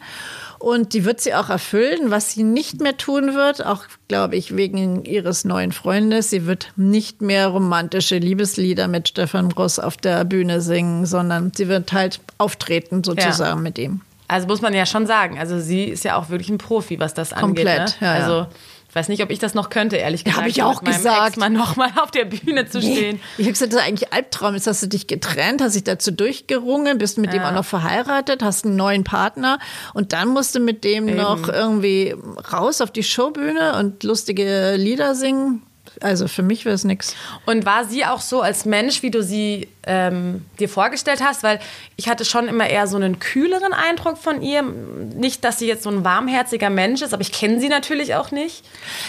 Und 0.59 0.93
die 0.93 1.05
wird 1.05 1.21
sie 1.21 1.33
auch 1.33 1.49
erfüllen. 1.49 2.09
Was 2.09 2.31
sie 2.31 2.43
nicht 2.43 2.81
mehr 2.81 2.97
tun 2.97 3.35
wird, 3.35 3.65
auch 3.65 3.83
glaube 4.07 4.35
ich 4.35 4.55
wegen 4.55 5.05
ihres 5.05 5.45
neuen 5.45 5.71
Freundes, 5.71 6.29
sie 6.29 6.45
wird 6.45 6.71
nicht 6.75 7.21
mehr 7.21 7.47
romantische 7.47 8.17
Liebeslieder 8.17 8.87
mit 8.87 9.09
Stefan 9.09 9.51
Ross 9.51 9.79
auf 9.79 9.97
der 9.97 10.25
Bühne 10.25 10.61
singen, 10.61 11.05
sondern 11.05 11.51
sie 11.55 11.67
wird 11.67 11.93
halt 11.93 12.19
auftreten 12.37 13.03
sozusagen 13.03 13.57
ja. 13.57 13.63
mit 13.63 13.77
ihm. 13.77 14.01
Also 14.27 14.47
muss 14.47 14.61
man 14.61 14.73
ja 14.73 14.85
schon 14.85 15.05
sagen, 15.07 15.39
also 15.39 15.59
sie 15.59 15.85
ist 15.85 16.03
ja 16.03 16.17
auch 16.17 16.29
wirklich 16.29 16.49
ein 16.49 16.57
Profi, 16.57 16.99
was 16.99 17.13
das 17.13 17.29
Komplett, 17.31 17.67
angeht. 17.67 17.99
Komplett, 17.99 18.01
ne? 18.01 18.07
ja. 18.07 18.13
Also 18.13 18.33
ja 18.39 18.49
weiß 18.97 19.07
nicht, 19.09 19.23
ob 19.23 19.29
ich 19.29 19.39
das 19.39 19.53
noch 19.53 19.69
könnte, 19.69 19.97
ehrlich 19.97 20.23
gesagt. 20.23 20.39
Habe 20.39 20.49
ich 20.49 20.63
auch 20.63 20.81
mit 20.81 20.93
gesagt. 20.93 21.37
mal 21.37 21.49
nochmal 21.49 21.91
auf 22.01 22.11
der 22.11 22.25
Bühne 22.25 22.67
zu 22.67 22.81
stehen. 22.81 23.15
Nee. 23.15 23.21
Ich 23.37 23.45
habe 23.45 23.53
gesagt, 23.53 23.73
das 23.73 23.81
ist 23.81 23.87
eigentlich 23.87 24.13
Albtraum. 24.13 24.55
Jetzt 24.55 24.67
hast 24.67 24.81
du 24.83 24.87
dich 24.87 25.07
getrennt, 25.07 25.61
hast 25.61 25.75
dich 25.75 25.83
dazu 25.83 26.11
durchgerungen, 26.11 26.97
bist 26.97 27.17
mit 27.17 27.33
ja. 27.33 27.39
dem 27.39 27.43
auch 27.43 27.53
noch 27.53 27.65
verheiratet, 27.65 28.43
hast 28.43 28.65
einen 28.65 28.75
neuen 28.75 29.03
Partner 29.03 29.59
und 29.93 30.13
dann 30.13 30.29
musst 30.29 30.55
du 30.55 30.59
mit 30.59 30.83
dem 30.83 31.07
Eben. 31.07 31.17
noch 31.17 31.47
irgendwie 31.47 32.15
raus 32.51 32.81
auf 32.81 32.91
die 32.91 33.03
Showbühne 33.03 33.77
und 33.77 34.03
lustige 34.03 34.75
Lieder 34.75 35.15
singen. 35.15 35.61
Also 36.01 36.27
für 36.27 36.43
mich 36.43 36.65
wäre 36.65 36.75
es 36.75 36.83
nichts. 36.83 37.15
Und 37.45 37.65
war 37.65 37.85
sie 37.85 38.05
auch 38.05 38.21
so 38.21 38.41
als 38.41 38.65
Mensch, 38.65 39.03
wie 39.03 39.11
du 39.11 39.23
sie 39.23 39.67
ähm, 39.85 40.45
dir 40.59 40.69
vorgestellt 40.69 41.21
hast? 41.23 41.43
Weil 41.43 41.59
ich 41.95 42.07
hatte 42.07 42.25
schon 42.25 42.47
immer 42.47 42.69
eher 42.69 42.87
so 42.87 42.97
einen 42.97 43.19
kühleren 43.19 43.73
Eindruck 43.73 44.17
von 44.17 44.41
ihr. 44.41 44.61
Nicht, 44.63 45.43
dass 45.43 45.59
sie 45.59 45.67
jetzt 45.67 45.83
so 45.83 45.89
ein 45.89 46.03
warmherziger 46.03 46.69
Mensch 46.69 47.01
ist, 47.01 47.13
aber 47.13 47.21
ich 47.21 47.31
kenne 47.31 47.59
sie 47.59 47.69
natürlich 47.69 48.15
auch 48.15 48.31
nicht. 48.31 48.63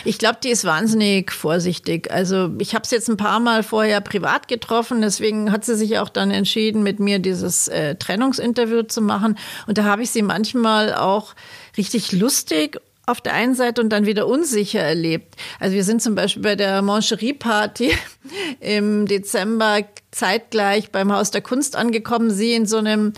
Ich 0.05 0.19
glaube, 0.19 0.39
die 0.43 0.51
ist 0.51 0.65
wahnsinnig 0.65 1.33
vorsichtig. 1.33 2.11
Also 2.11 2.51
ich 2.59 2.75
habe 2.75 2.87
sie 2.87 2.95
jetzt 2.95 3.09
ein 3.09 3.17
paar 3.17 3.41
Mal 3.41 3.63
vorher 3.63 4.01
privat 4.01 4.49
getroffen. 4.49 5.03
Deswegen 5.03 5.53
hat 5.53 5.65
sie 5.65 5.77
sich 5.77 5.99
auch 5.99 6.09
dann 6.09 6.31
entschieden, 6.31 6.83
mit 6.83 7.01
mir 7.01 7.19
dieses 7.19 7.69
äh, 7.69 7.97
Trennungsinterview 7.97 8.85
zu 8.85 9.03
machen. 9.03 9.39
Und 9.67 9.79
da 9.79 9.85
habe 9.85 10.03
ich 10.03 10.11
sie 10.11 10.23
manchmal 10.23 10.95
auch 10.95 11.35
richtig 11.77 12.13
lustig 12.13 12.81
auf 13.09 13.21
der 13.21 13.35
einen 13.35 13.55
Seite 13.55 13.81
und 13.81 13.91
dann 13.91 14.07
wieder 14.07 14.27
unsicher 14.27 14.81
erlebt. 14.81 15.35
Also 15.61 15.75
wir 15.75 15.85
sind 15.85 16.03
zum 16.03 16.15
Beispiel 16.15 16.43
bei 16.43 16.57
der 16.57 16.83
Mancherie-Party 16.83 17.93
im 18.61 19.07
Dezember 19.07 19.85
zeitgleich 20.11 20.91
beim 20.91 21.13
Haus 21.13 21.31
der 21.31 21.41
Kunst 21.41 21.77
angekommen. 21.77 22.31
Sie 22.31 22.53
in 22.53 22.67
so 22.67 22.79
einem 22.79 23.13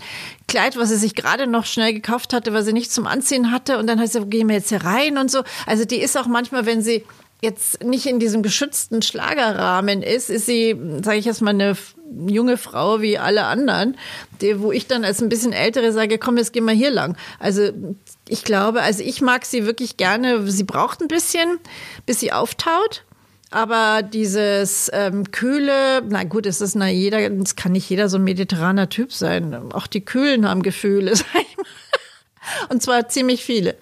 Kleid, 0.47 0.77
was 0.77 0.89
sie 0.89 0.97
sich 0.97 1.15
gerade 1.15 1.47
noch 1.47 1.65
schnell 1.65 1.93
gekauft 1.93 2.33
hatte, 2.33 2.53
was 2.53 2.65
sie 2.65 2.73
nicht 2.73 2.91
zum 2.91 3.07
Anziehen 3.07 3.51
hatte. 3.51 3.77
Und 3.77 3.87
dann 3.87 3.99
hat 3.99 4.11
sie, 4.11 4.25
gehen 4.25 4.49
wir 4.49 4.55
jetzt 4.55 4.69
hier 4.69 4.83
rein 4.83 5.17
und 5.17 5.31
so. 5.31 5.43
Also 5.65 5.85
die 5.85 6.01
ist 6.01 6.17
auch 6.17 6.27
manchmal, 6.27 6.65
wenn 6.65 6.81
sie 6.81 7.03
jetzt 7.41 7.83
nicht 7.83 8.05
in 8.05 8.19
diesem 8.19 8.43
geschützten 8.43 9.01
Schlagerrahmen 9.01 10.03
ist, 10.03 10.29
ist 10.29 10.45
sie, 10.45 10.79
sage 11.03 11.17
ich 11.17 11.25
jetzt 11.25 11.41
mal, 11.41 11.49
eine 11.49 11.75
junge 12.27 12.57
Frau 12.57 13.01
wie 13.01 13.17
alle 13.17 13.45
anderen, 13.45 13.97
die, 14.41 14.59
wo 14.59 14.71
ich 14.71 14.87
dann 14.87 15.03
als 15.03 15.21
ein 15.21 15.29
bisschen 15.29 15.53
ältere 15.53 15.91
sage, 15.91 16.19
komm, 16.19 16.37
jetzt 16.37 16.53
gehen 16.53 16.65
wir 16.65 16.73
hier 16.73 16.91
lang. 16.91 17.17
Also 17.39 17.71
ich 18.27 18.43
glaube, 18.43 18.81
also 18.81 19.03
ich 19.03 19.21
mag 19.21 19.45
sie 19.45 19.65
wirklich 19.65 19.97
gerne. 19.97 20.49
Sie 20.51 20.63
braucht 20.63 21.01
ein 21.01 21.07
bisschen, 21.07 21.59
bis 22.05 22.19
sie 22.19 22.31
auftaut. 22.31 23.05
Aber 23.49 24.01
dieses 24.01 24.89
ähm, 24.93 25.29
kühle, 25.31 26.01
na 26.07 26.23
gut, 26.23 26.45
es 26.45 26.61
ist 26.61 26.75
na 26.75 26.87
jeder, 26.89 27.19
es 27.19 27.57
kann 27.57 27.73
nicht 27.73 27.89
jeder 27.89 28.07
so 28.07 28.17
ein 28.17 28.23
mediterraner 28.23 28.87
Typ 28.87 29.11
sein. 29.11 29.73
Auch 29.73 29.87
die 29.87 30.05
Kühlen 30.05 30.47
haben 30.47 30.63
Gefühle, 30.63 31.15
sag 31.15 31.25
ich 31.35 31.57
mal. 31.57 31.65
Und 32.69 32.81
zwar 32.81 33.09
ziemlich 33.09 33.43
viele. 33.43 33.75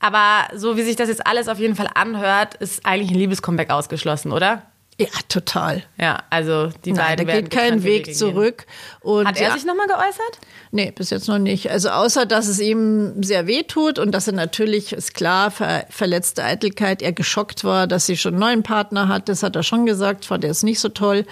Aber 0.00 0.48
so 0.54 0.76
wie 0.76 0.82
sich 0.82 0.96
das 0.96 1.08
jetzt 1.08 1.26
alles 1.26 1.48
auf 1.48 1.58
jeden 1.58 1.74
Fall 1.74 1.88
anhört, 1.94 2.54
ist 2.54 2.84
eigentlich 2.84 3.10
ein 3.10 3.16
Liebescomeback 3.16 3.70
ausgeschlossen, 3.70 4.32
oder? 4.32 4.62
Ja, 4.98 5.08
total. 5.28 5.82
Ja, 6.00 6.22
also 6.30 6.70
die 6.86 6.92
Nein, 6.92 7.16
beiden. 7.16 7.26
Da 7.26 7.34
geht 7.34 7.50
kein 7.50 7.82
Weg 7.82 8.16
zurück. 8.16 8.64
Und 9.00 9.26
Hat 9.26 9.36
er 9.36 9.48
ja, 9.48 9.54
sich 9.54 9.66
nochmal 9.66 9.88
geäußert? 9.88 10.38
Nee, 10.70 10.90
bis 10.90 11.10
jetzt 11.10 11.28
noch 11.28 11.38
nicht. 11.38 11.70
Also 11.70 11.90
außer, 11.90 12.24
dass 12.24 12.48
es 12.48 12.60
ihm 12.60 13.22
sehr 13.22 13.46
weh 13.46 13.62
tut 13.62 13.98
und 13.98 14.12
dass 14.12 14.26
er 14.26 14.32
natürlich, 14.32 14.94
ist 14.94 15.12
klar, 15.12 15.50
ver 15.50 15.84
verletzte 15.90 16.44
Eitelkeit, 16.44 17.02
er 17.02 17.12
geschockt 17.12 17.62
war, 17.62 17.86
dass 17.86 18.06
sie 18.06 18.16
schon 18.16 18.34
einen 18.34 18.40
neuen 18.40 18.62
Partner 18.62 19.08
hat. 19.08 19.28
Das 19.28 19.42
hat 19.42 19.54
er 19.54 19.62
schon 19.62 19.84
gesagt, 19.84 20.24
fand 20.24 20.44
er 20.44 20.50
es 20.50 20.62
nicht 20.62 20.80
so 20.80 20.88
toll. 20.88 21.26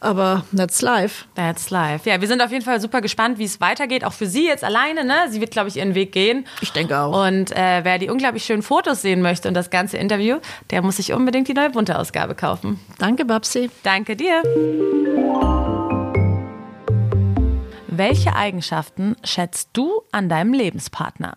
Aber 0.00 0.44
that's 0.54 0.82
life. 0.82 1.24
That's 1.34 1.70
life. 1.70 2.08
Ja, 2.08 2.20
wir 2.20 2.28
sind 2.28 2.42
auf 2.42 2.52
jeden 2.52 2.64
Fall 2.64 2.80
super 2.80 3.00
gespannt, 3.00 3.38
wie 3.38 3.44
es 3.44 3.60
weitergeht. 3.60 4.04
Auch 4.04 4.12
für 4.12 4.26
sie 4.26 4.46
jetzt 4.46 4.62
alleine. 4.62 5.04
Ne? 5.04 5.14
Sie 5.30 5.40
wird, 5.40 5.50
glaube 5.50 5.68
ich, 5.68 5.76
ihren 5.76 5.94
Weg 5.94 6.12
gehen. 6.12 6.46
Ich 6.60 6.72
denke 6.72 6.98
auch. 6.98 7.26
Und 7.26 7.52
äh, 7.52 7.80
wer 7.82 7.98
die 7.98 8.10
unglaublich 8.10 8.44
schönen 8.44 8.62
Fotos 8.62 9.02
sehen 9.02 9.22
möchte 9.22 9.48
und 9.48 9.54
das 9.54 9.70
ganze 9.70 9.96
Interview, 9.96 10.38
der 10.70 10.82
muss 10.82 10.96
sich 10.96 11.12
unbedingt 11.12 11.48
die 11.48 11.54
neue 11.54 11.70
bunte 11.70 11.98
Ausgabe 11.98 12.34
kaufen. 12.34 12.78
Danke, 12.98 13.24
Babsi. 13.24 13.70
Danke 13.82 14.16
dir. 14.16 14.42
Welche 17.88 18.36
Eigenschaften 18.36 19.16
schätzt 19.24 19.70
du 19.72 20.02
an 20.12 20.28
deinem 20.28 20.52
Lebenspartner? 20.52 21.34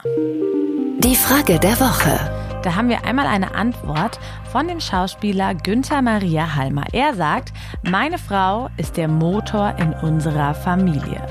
Die 0.99 1.15
Frage 1.15 1.59
der 1.59 1.79
Woche. 1.79 2.38
Da 2.63 2.75
haben 2.75 2.89
wir 2.89 3.05
einmal 3.05 3.25
eine 3.25 3.55
Antwort 3.55 4.19
von 4.51 4.67
dem 4.67 4.81
Schauspieler 4.81 5.55
Günther 5.55 6.01
Maria 6.01 6.55
Halmer. 6.55 6.83
Er 6.91 7.13
sagt, 7.13 7.53
meine 7.83 8.17
Frau 8.17 8.69
ist 8.75 8.97
der 8.97 9.07
Motor 9.07 9.75
in 9.77 9.93
unserer 9.93 10.53
Familie. 10.53 11.21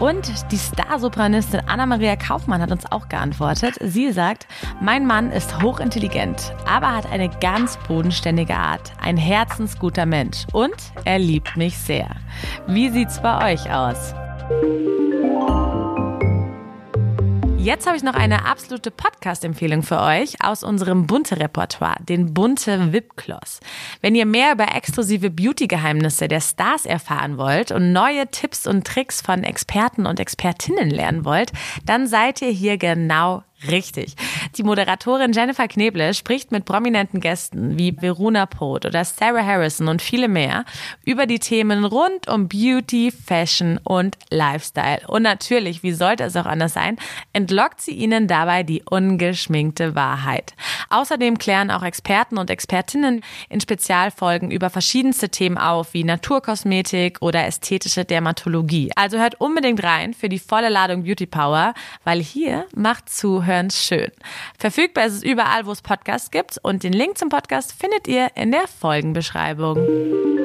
Und 0.00 0.32
die 0.50 0.58
Starsopranistin 0.58 1.62
Anna-Maria 1.66 2.16
Kaufmann 2.16 2.60
hat 2.60 2.72
uns 2.72 2.90
auch 2.90 3.08
geantwortet. 3.08 3.74
Sie 3.80 4.10
sagt, 4.12 4.46
mein 4.80 5.06
Mann 5.06 5.30
ist 5.30 5.60
hochintelligent, 5.62 6.52
aber 6.66 6.94
hat 6.94 7.10
eine 7.10 7.28
ganz 7.28 7.76
bodenständige 7.88 8.54
Art, 8.54 8.92
ein 9.00 9.16
herzensguter 9.16 10.06
Mensch 10.06 10.46
und 10.52 10.76
er 11.04 11.18
liebt 11.18 11.56
mich 11.56 11.78
sehr. 11.78 12.08
Wie 12.66 12.90
sieht's 12.90 13.20
bei 13.20 13.54
euch 13.54 13.72
aus? 13.72 14.14
Jetzt 17.68 17.86
habe 17.86 17.98
ich 17.98 18.02
noch 18.02 18.14
eine 18.14 18.46
absolute 18.46 18.90
Podcast-Empfehlung 18.90 19.82
für 19.82 20.00
euch 20.00 20.42
aus 20.42 20.62
unserem 20.64 21.06
Bunte-Repertoire, 21.06 21.96
den 22.00 22.32
Bunte 22.32 22.94
Wipkloss. 22.94 23.60
Wenn 24.00 24.14
ihr 24.14 24.24
mehr 24.24 24.52
über 24.52 24.74
exklusive 24.74 25.28
Beauty-Geheimnisse 25.28 26.28
der 26.28 26.40
Stars 26.40 26.86
erfahren 26.86 27.36
wollt 27.36 27.70
und 27.70 27.92
neue 27.92 28.26
Tipps 28.28 28.66
und 28.66 28.86
Tricks 28.86 29.20
von 29.20 29.44
Experten 29.44 30.06
und 30.06 30.18
Expertinnen 30.18 30.88
lernen 30.88 31.26
wollt, 31.26 31.52
dann 31.84 32.06
seid 32.06 32.40
ihr 32.40 32.48
hier 32.48 32.78
genau 32.78 33.42
Richtig. 33.66 34.14
Die 34.56 34.62
Moderatorin 34.62 35.32
Jennifer 35.32 35.66
Kneble 35.66 36.14
spricht 36.14 36.52
mit 36.52 36.64
prominenten 36.64 37.20
Gästen 37.20 37.76
wie 37.76 37.96
Verona 38.00 38.46
Poth 38.46 38.86
oder 38.86 39.04
Sarah 39.04 39.44
Harrison 39.44 39.88
und 39.88 40.00
viele 40.00 40.28
mehr 40.28 40.64
über 41.04 41.26
die 41.26 41.40
Themen 41.40 41.84
rund 41.84 42.28
um 42.28 42.46
Beauty, 42.46 43.10
Fashion 43.10 43.80
und 43.82 44.16
Lifestyle. 44.30 45.00
Und 45.08 45.22
natürlich, 45.22 45.82
wie 45.82 45.90
sollte 45.90 46.22
es 46.22 46.36
auch 46.36 46.46
anders 46.46 46.74
sein, 46.74 46.98
entlockt 47.32 47.80
sie 47.80 47.94
ihnen 47.94 48.28
dabei 48.28 48.62
die 48.62 48.84
ungeschminkte 48.88 49.96
Wahrheit. 49.96 50.54
Außerdem 50.90 51.38
klären 51.38 51.72
auch 51.72 51.82
Experten 51.82 52.38
und 52.38 52.50
Expertinnen 52.50 53.22
in 53.48 53.60
Spezialfolgen 53.60 54.52
über 54.52 54.70
verschiedenste 54.70 55.30
Themen 55.30 55.58
auf, 55.58 55.94
wie 55.94 56.04
Naturkosmetik 56.04 57.18
oder 57.22 57.44
ästhetische 57.44 58.04
Dermatologie. 58.04 58.92
Also 58.94 59.18
hört 59.18 59.40
unbedingt 59.40 59.82
rein 59.82 60.14
für 60.14 60.28
die 60.28 60.38
volle 60.38 60.68
Ladung 60.68 61.02
Beauty 61.02 61.26
Power, 61.26 61.74
weil 62.04 62.22
hier 62.22 62.64
macht 62.72 63.10
zu 63.10 63.47
Zuhören 63.48 63.70
schön. 63.70 64.10
Verfügbar 64.58 65.06
ist 65.06 65.14
es 65.14 65.22
überall, 65.22 65.64
wo 65.64 65.72
es 65.72 65.80
Podcasts 65.80 66.30
gibt 66.30 66.58
und 66.62 66.82
den 66.82 66.92
Link 66.92 67.16
zum 67.16 67.30
Podcast 67.30 67.72
findet 67.72 68.06
ihr 68.06 68.28
in 68.34 68.52
der 68.52 68.68
Folgenbeschreibung. 68.68 70.37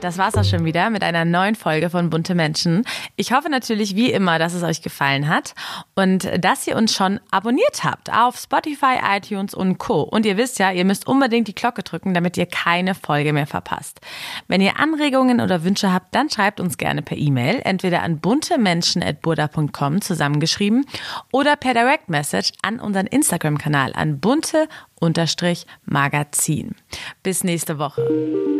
Das 0.00 0.18
war's 0.18 0.34
auch 0.34 0.44
schon 0.44 0.64
wieder 0.64 0.90
mit 0.90 1.02
einer 1.02 1.24
neuen 1.24 1.54
Folge 1.54 1.90
von 1.90 2.10
Bunte 2.10 2.34
Menschen. 2.34 2.84
Ich 3.16 3.32
hoffe 3.32 3.48
natürlich 3.48 3.96
wie 3.96 4.10
immer, 4.10 4.38
dass 4.38 4.54
es 4.54 4.62
euch 4.62 4.82
gefallen 4.82 5.28
hat 5.28 5.54
und 5.94 6.28
dass 6.42 6.66
ihr 6.66 6.76
uns 6.76 6.94
schon 6.94 7.20
abonniert 7.30 7.84
habt 7.84 8.12
auf 8.12 8.38
Spotify, 8.38 8.98
iTunes 9.16 9.54
und 9.54 9.78
Co. 9.78 10.02
Und 10.02 10.26
ihr 10.26 10.36
wisst 10.36 10.58
ja, 10.58 10.72
ihr 10.72 10.84
müsst 10.84 11.06
unbedingt 11.06 11.48
die 11.48 11.54
Glocke 11.54 11.82
drücken, 11.82 12.12
damit 12.14 12.36
ihr 12.36 12.46
keine 12.46 12.94
Folge 12.94 13.32
mehr 13.32 13.46
verpasst. 13.46 14.00
Wenn 14.48 14.60
ihr 14.60 14.78
Anregungen 14.78 15.40
oder 15.40 15.64
Wünsche 15.64 15.92
habt, 15.92 16.14
dann 16.14 16.30
schreibt 16.30 16.60
uns 16.60 16.78
gerne 16.78 17.02
per 17.02 17.16
E-Mail, 17.16 17.60
entweder 17.64 18.02
an 18.02 18.20
buntemenschen.burda.com 18.20 20.00
zusammengeschrieben 20.00 20.86
oder 21.32 21.56
per 21.56 21.74
Direct 21.74 22.08
Message 22.08 22.52
an 22.62 22.78
unseren 22.80 23.06
Instagram-Kanal 23.06 23.92
an 23.94 24.20
bunte-magazin. 24.20 26.74
Bis 27.22 27.44
nächste 27.44 27.78
Woche. 27.78 28.59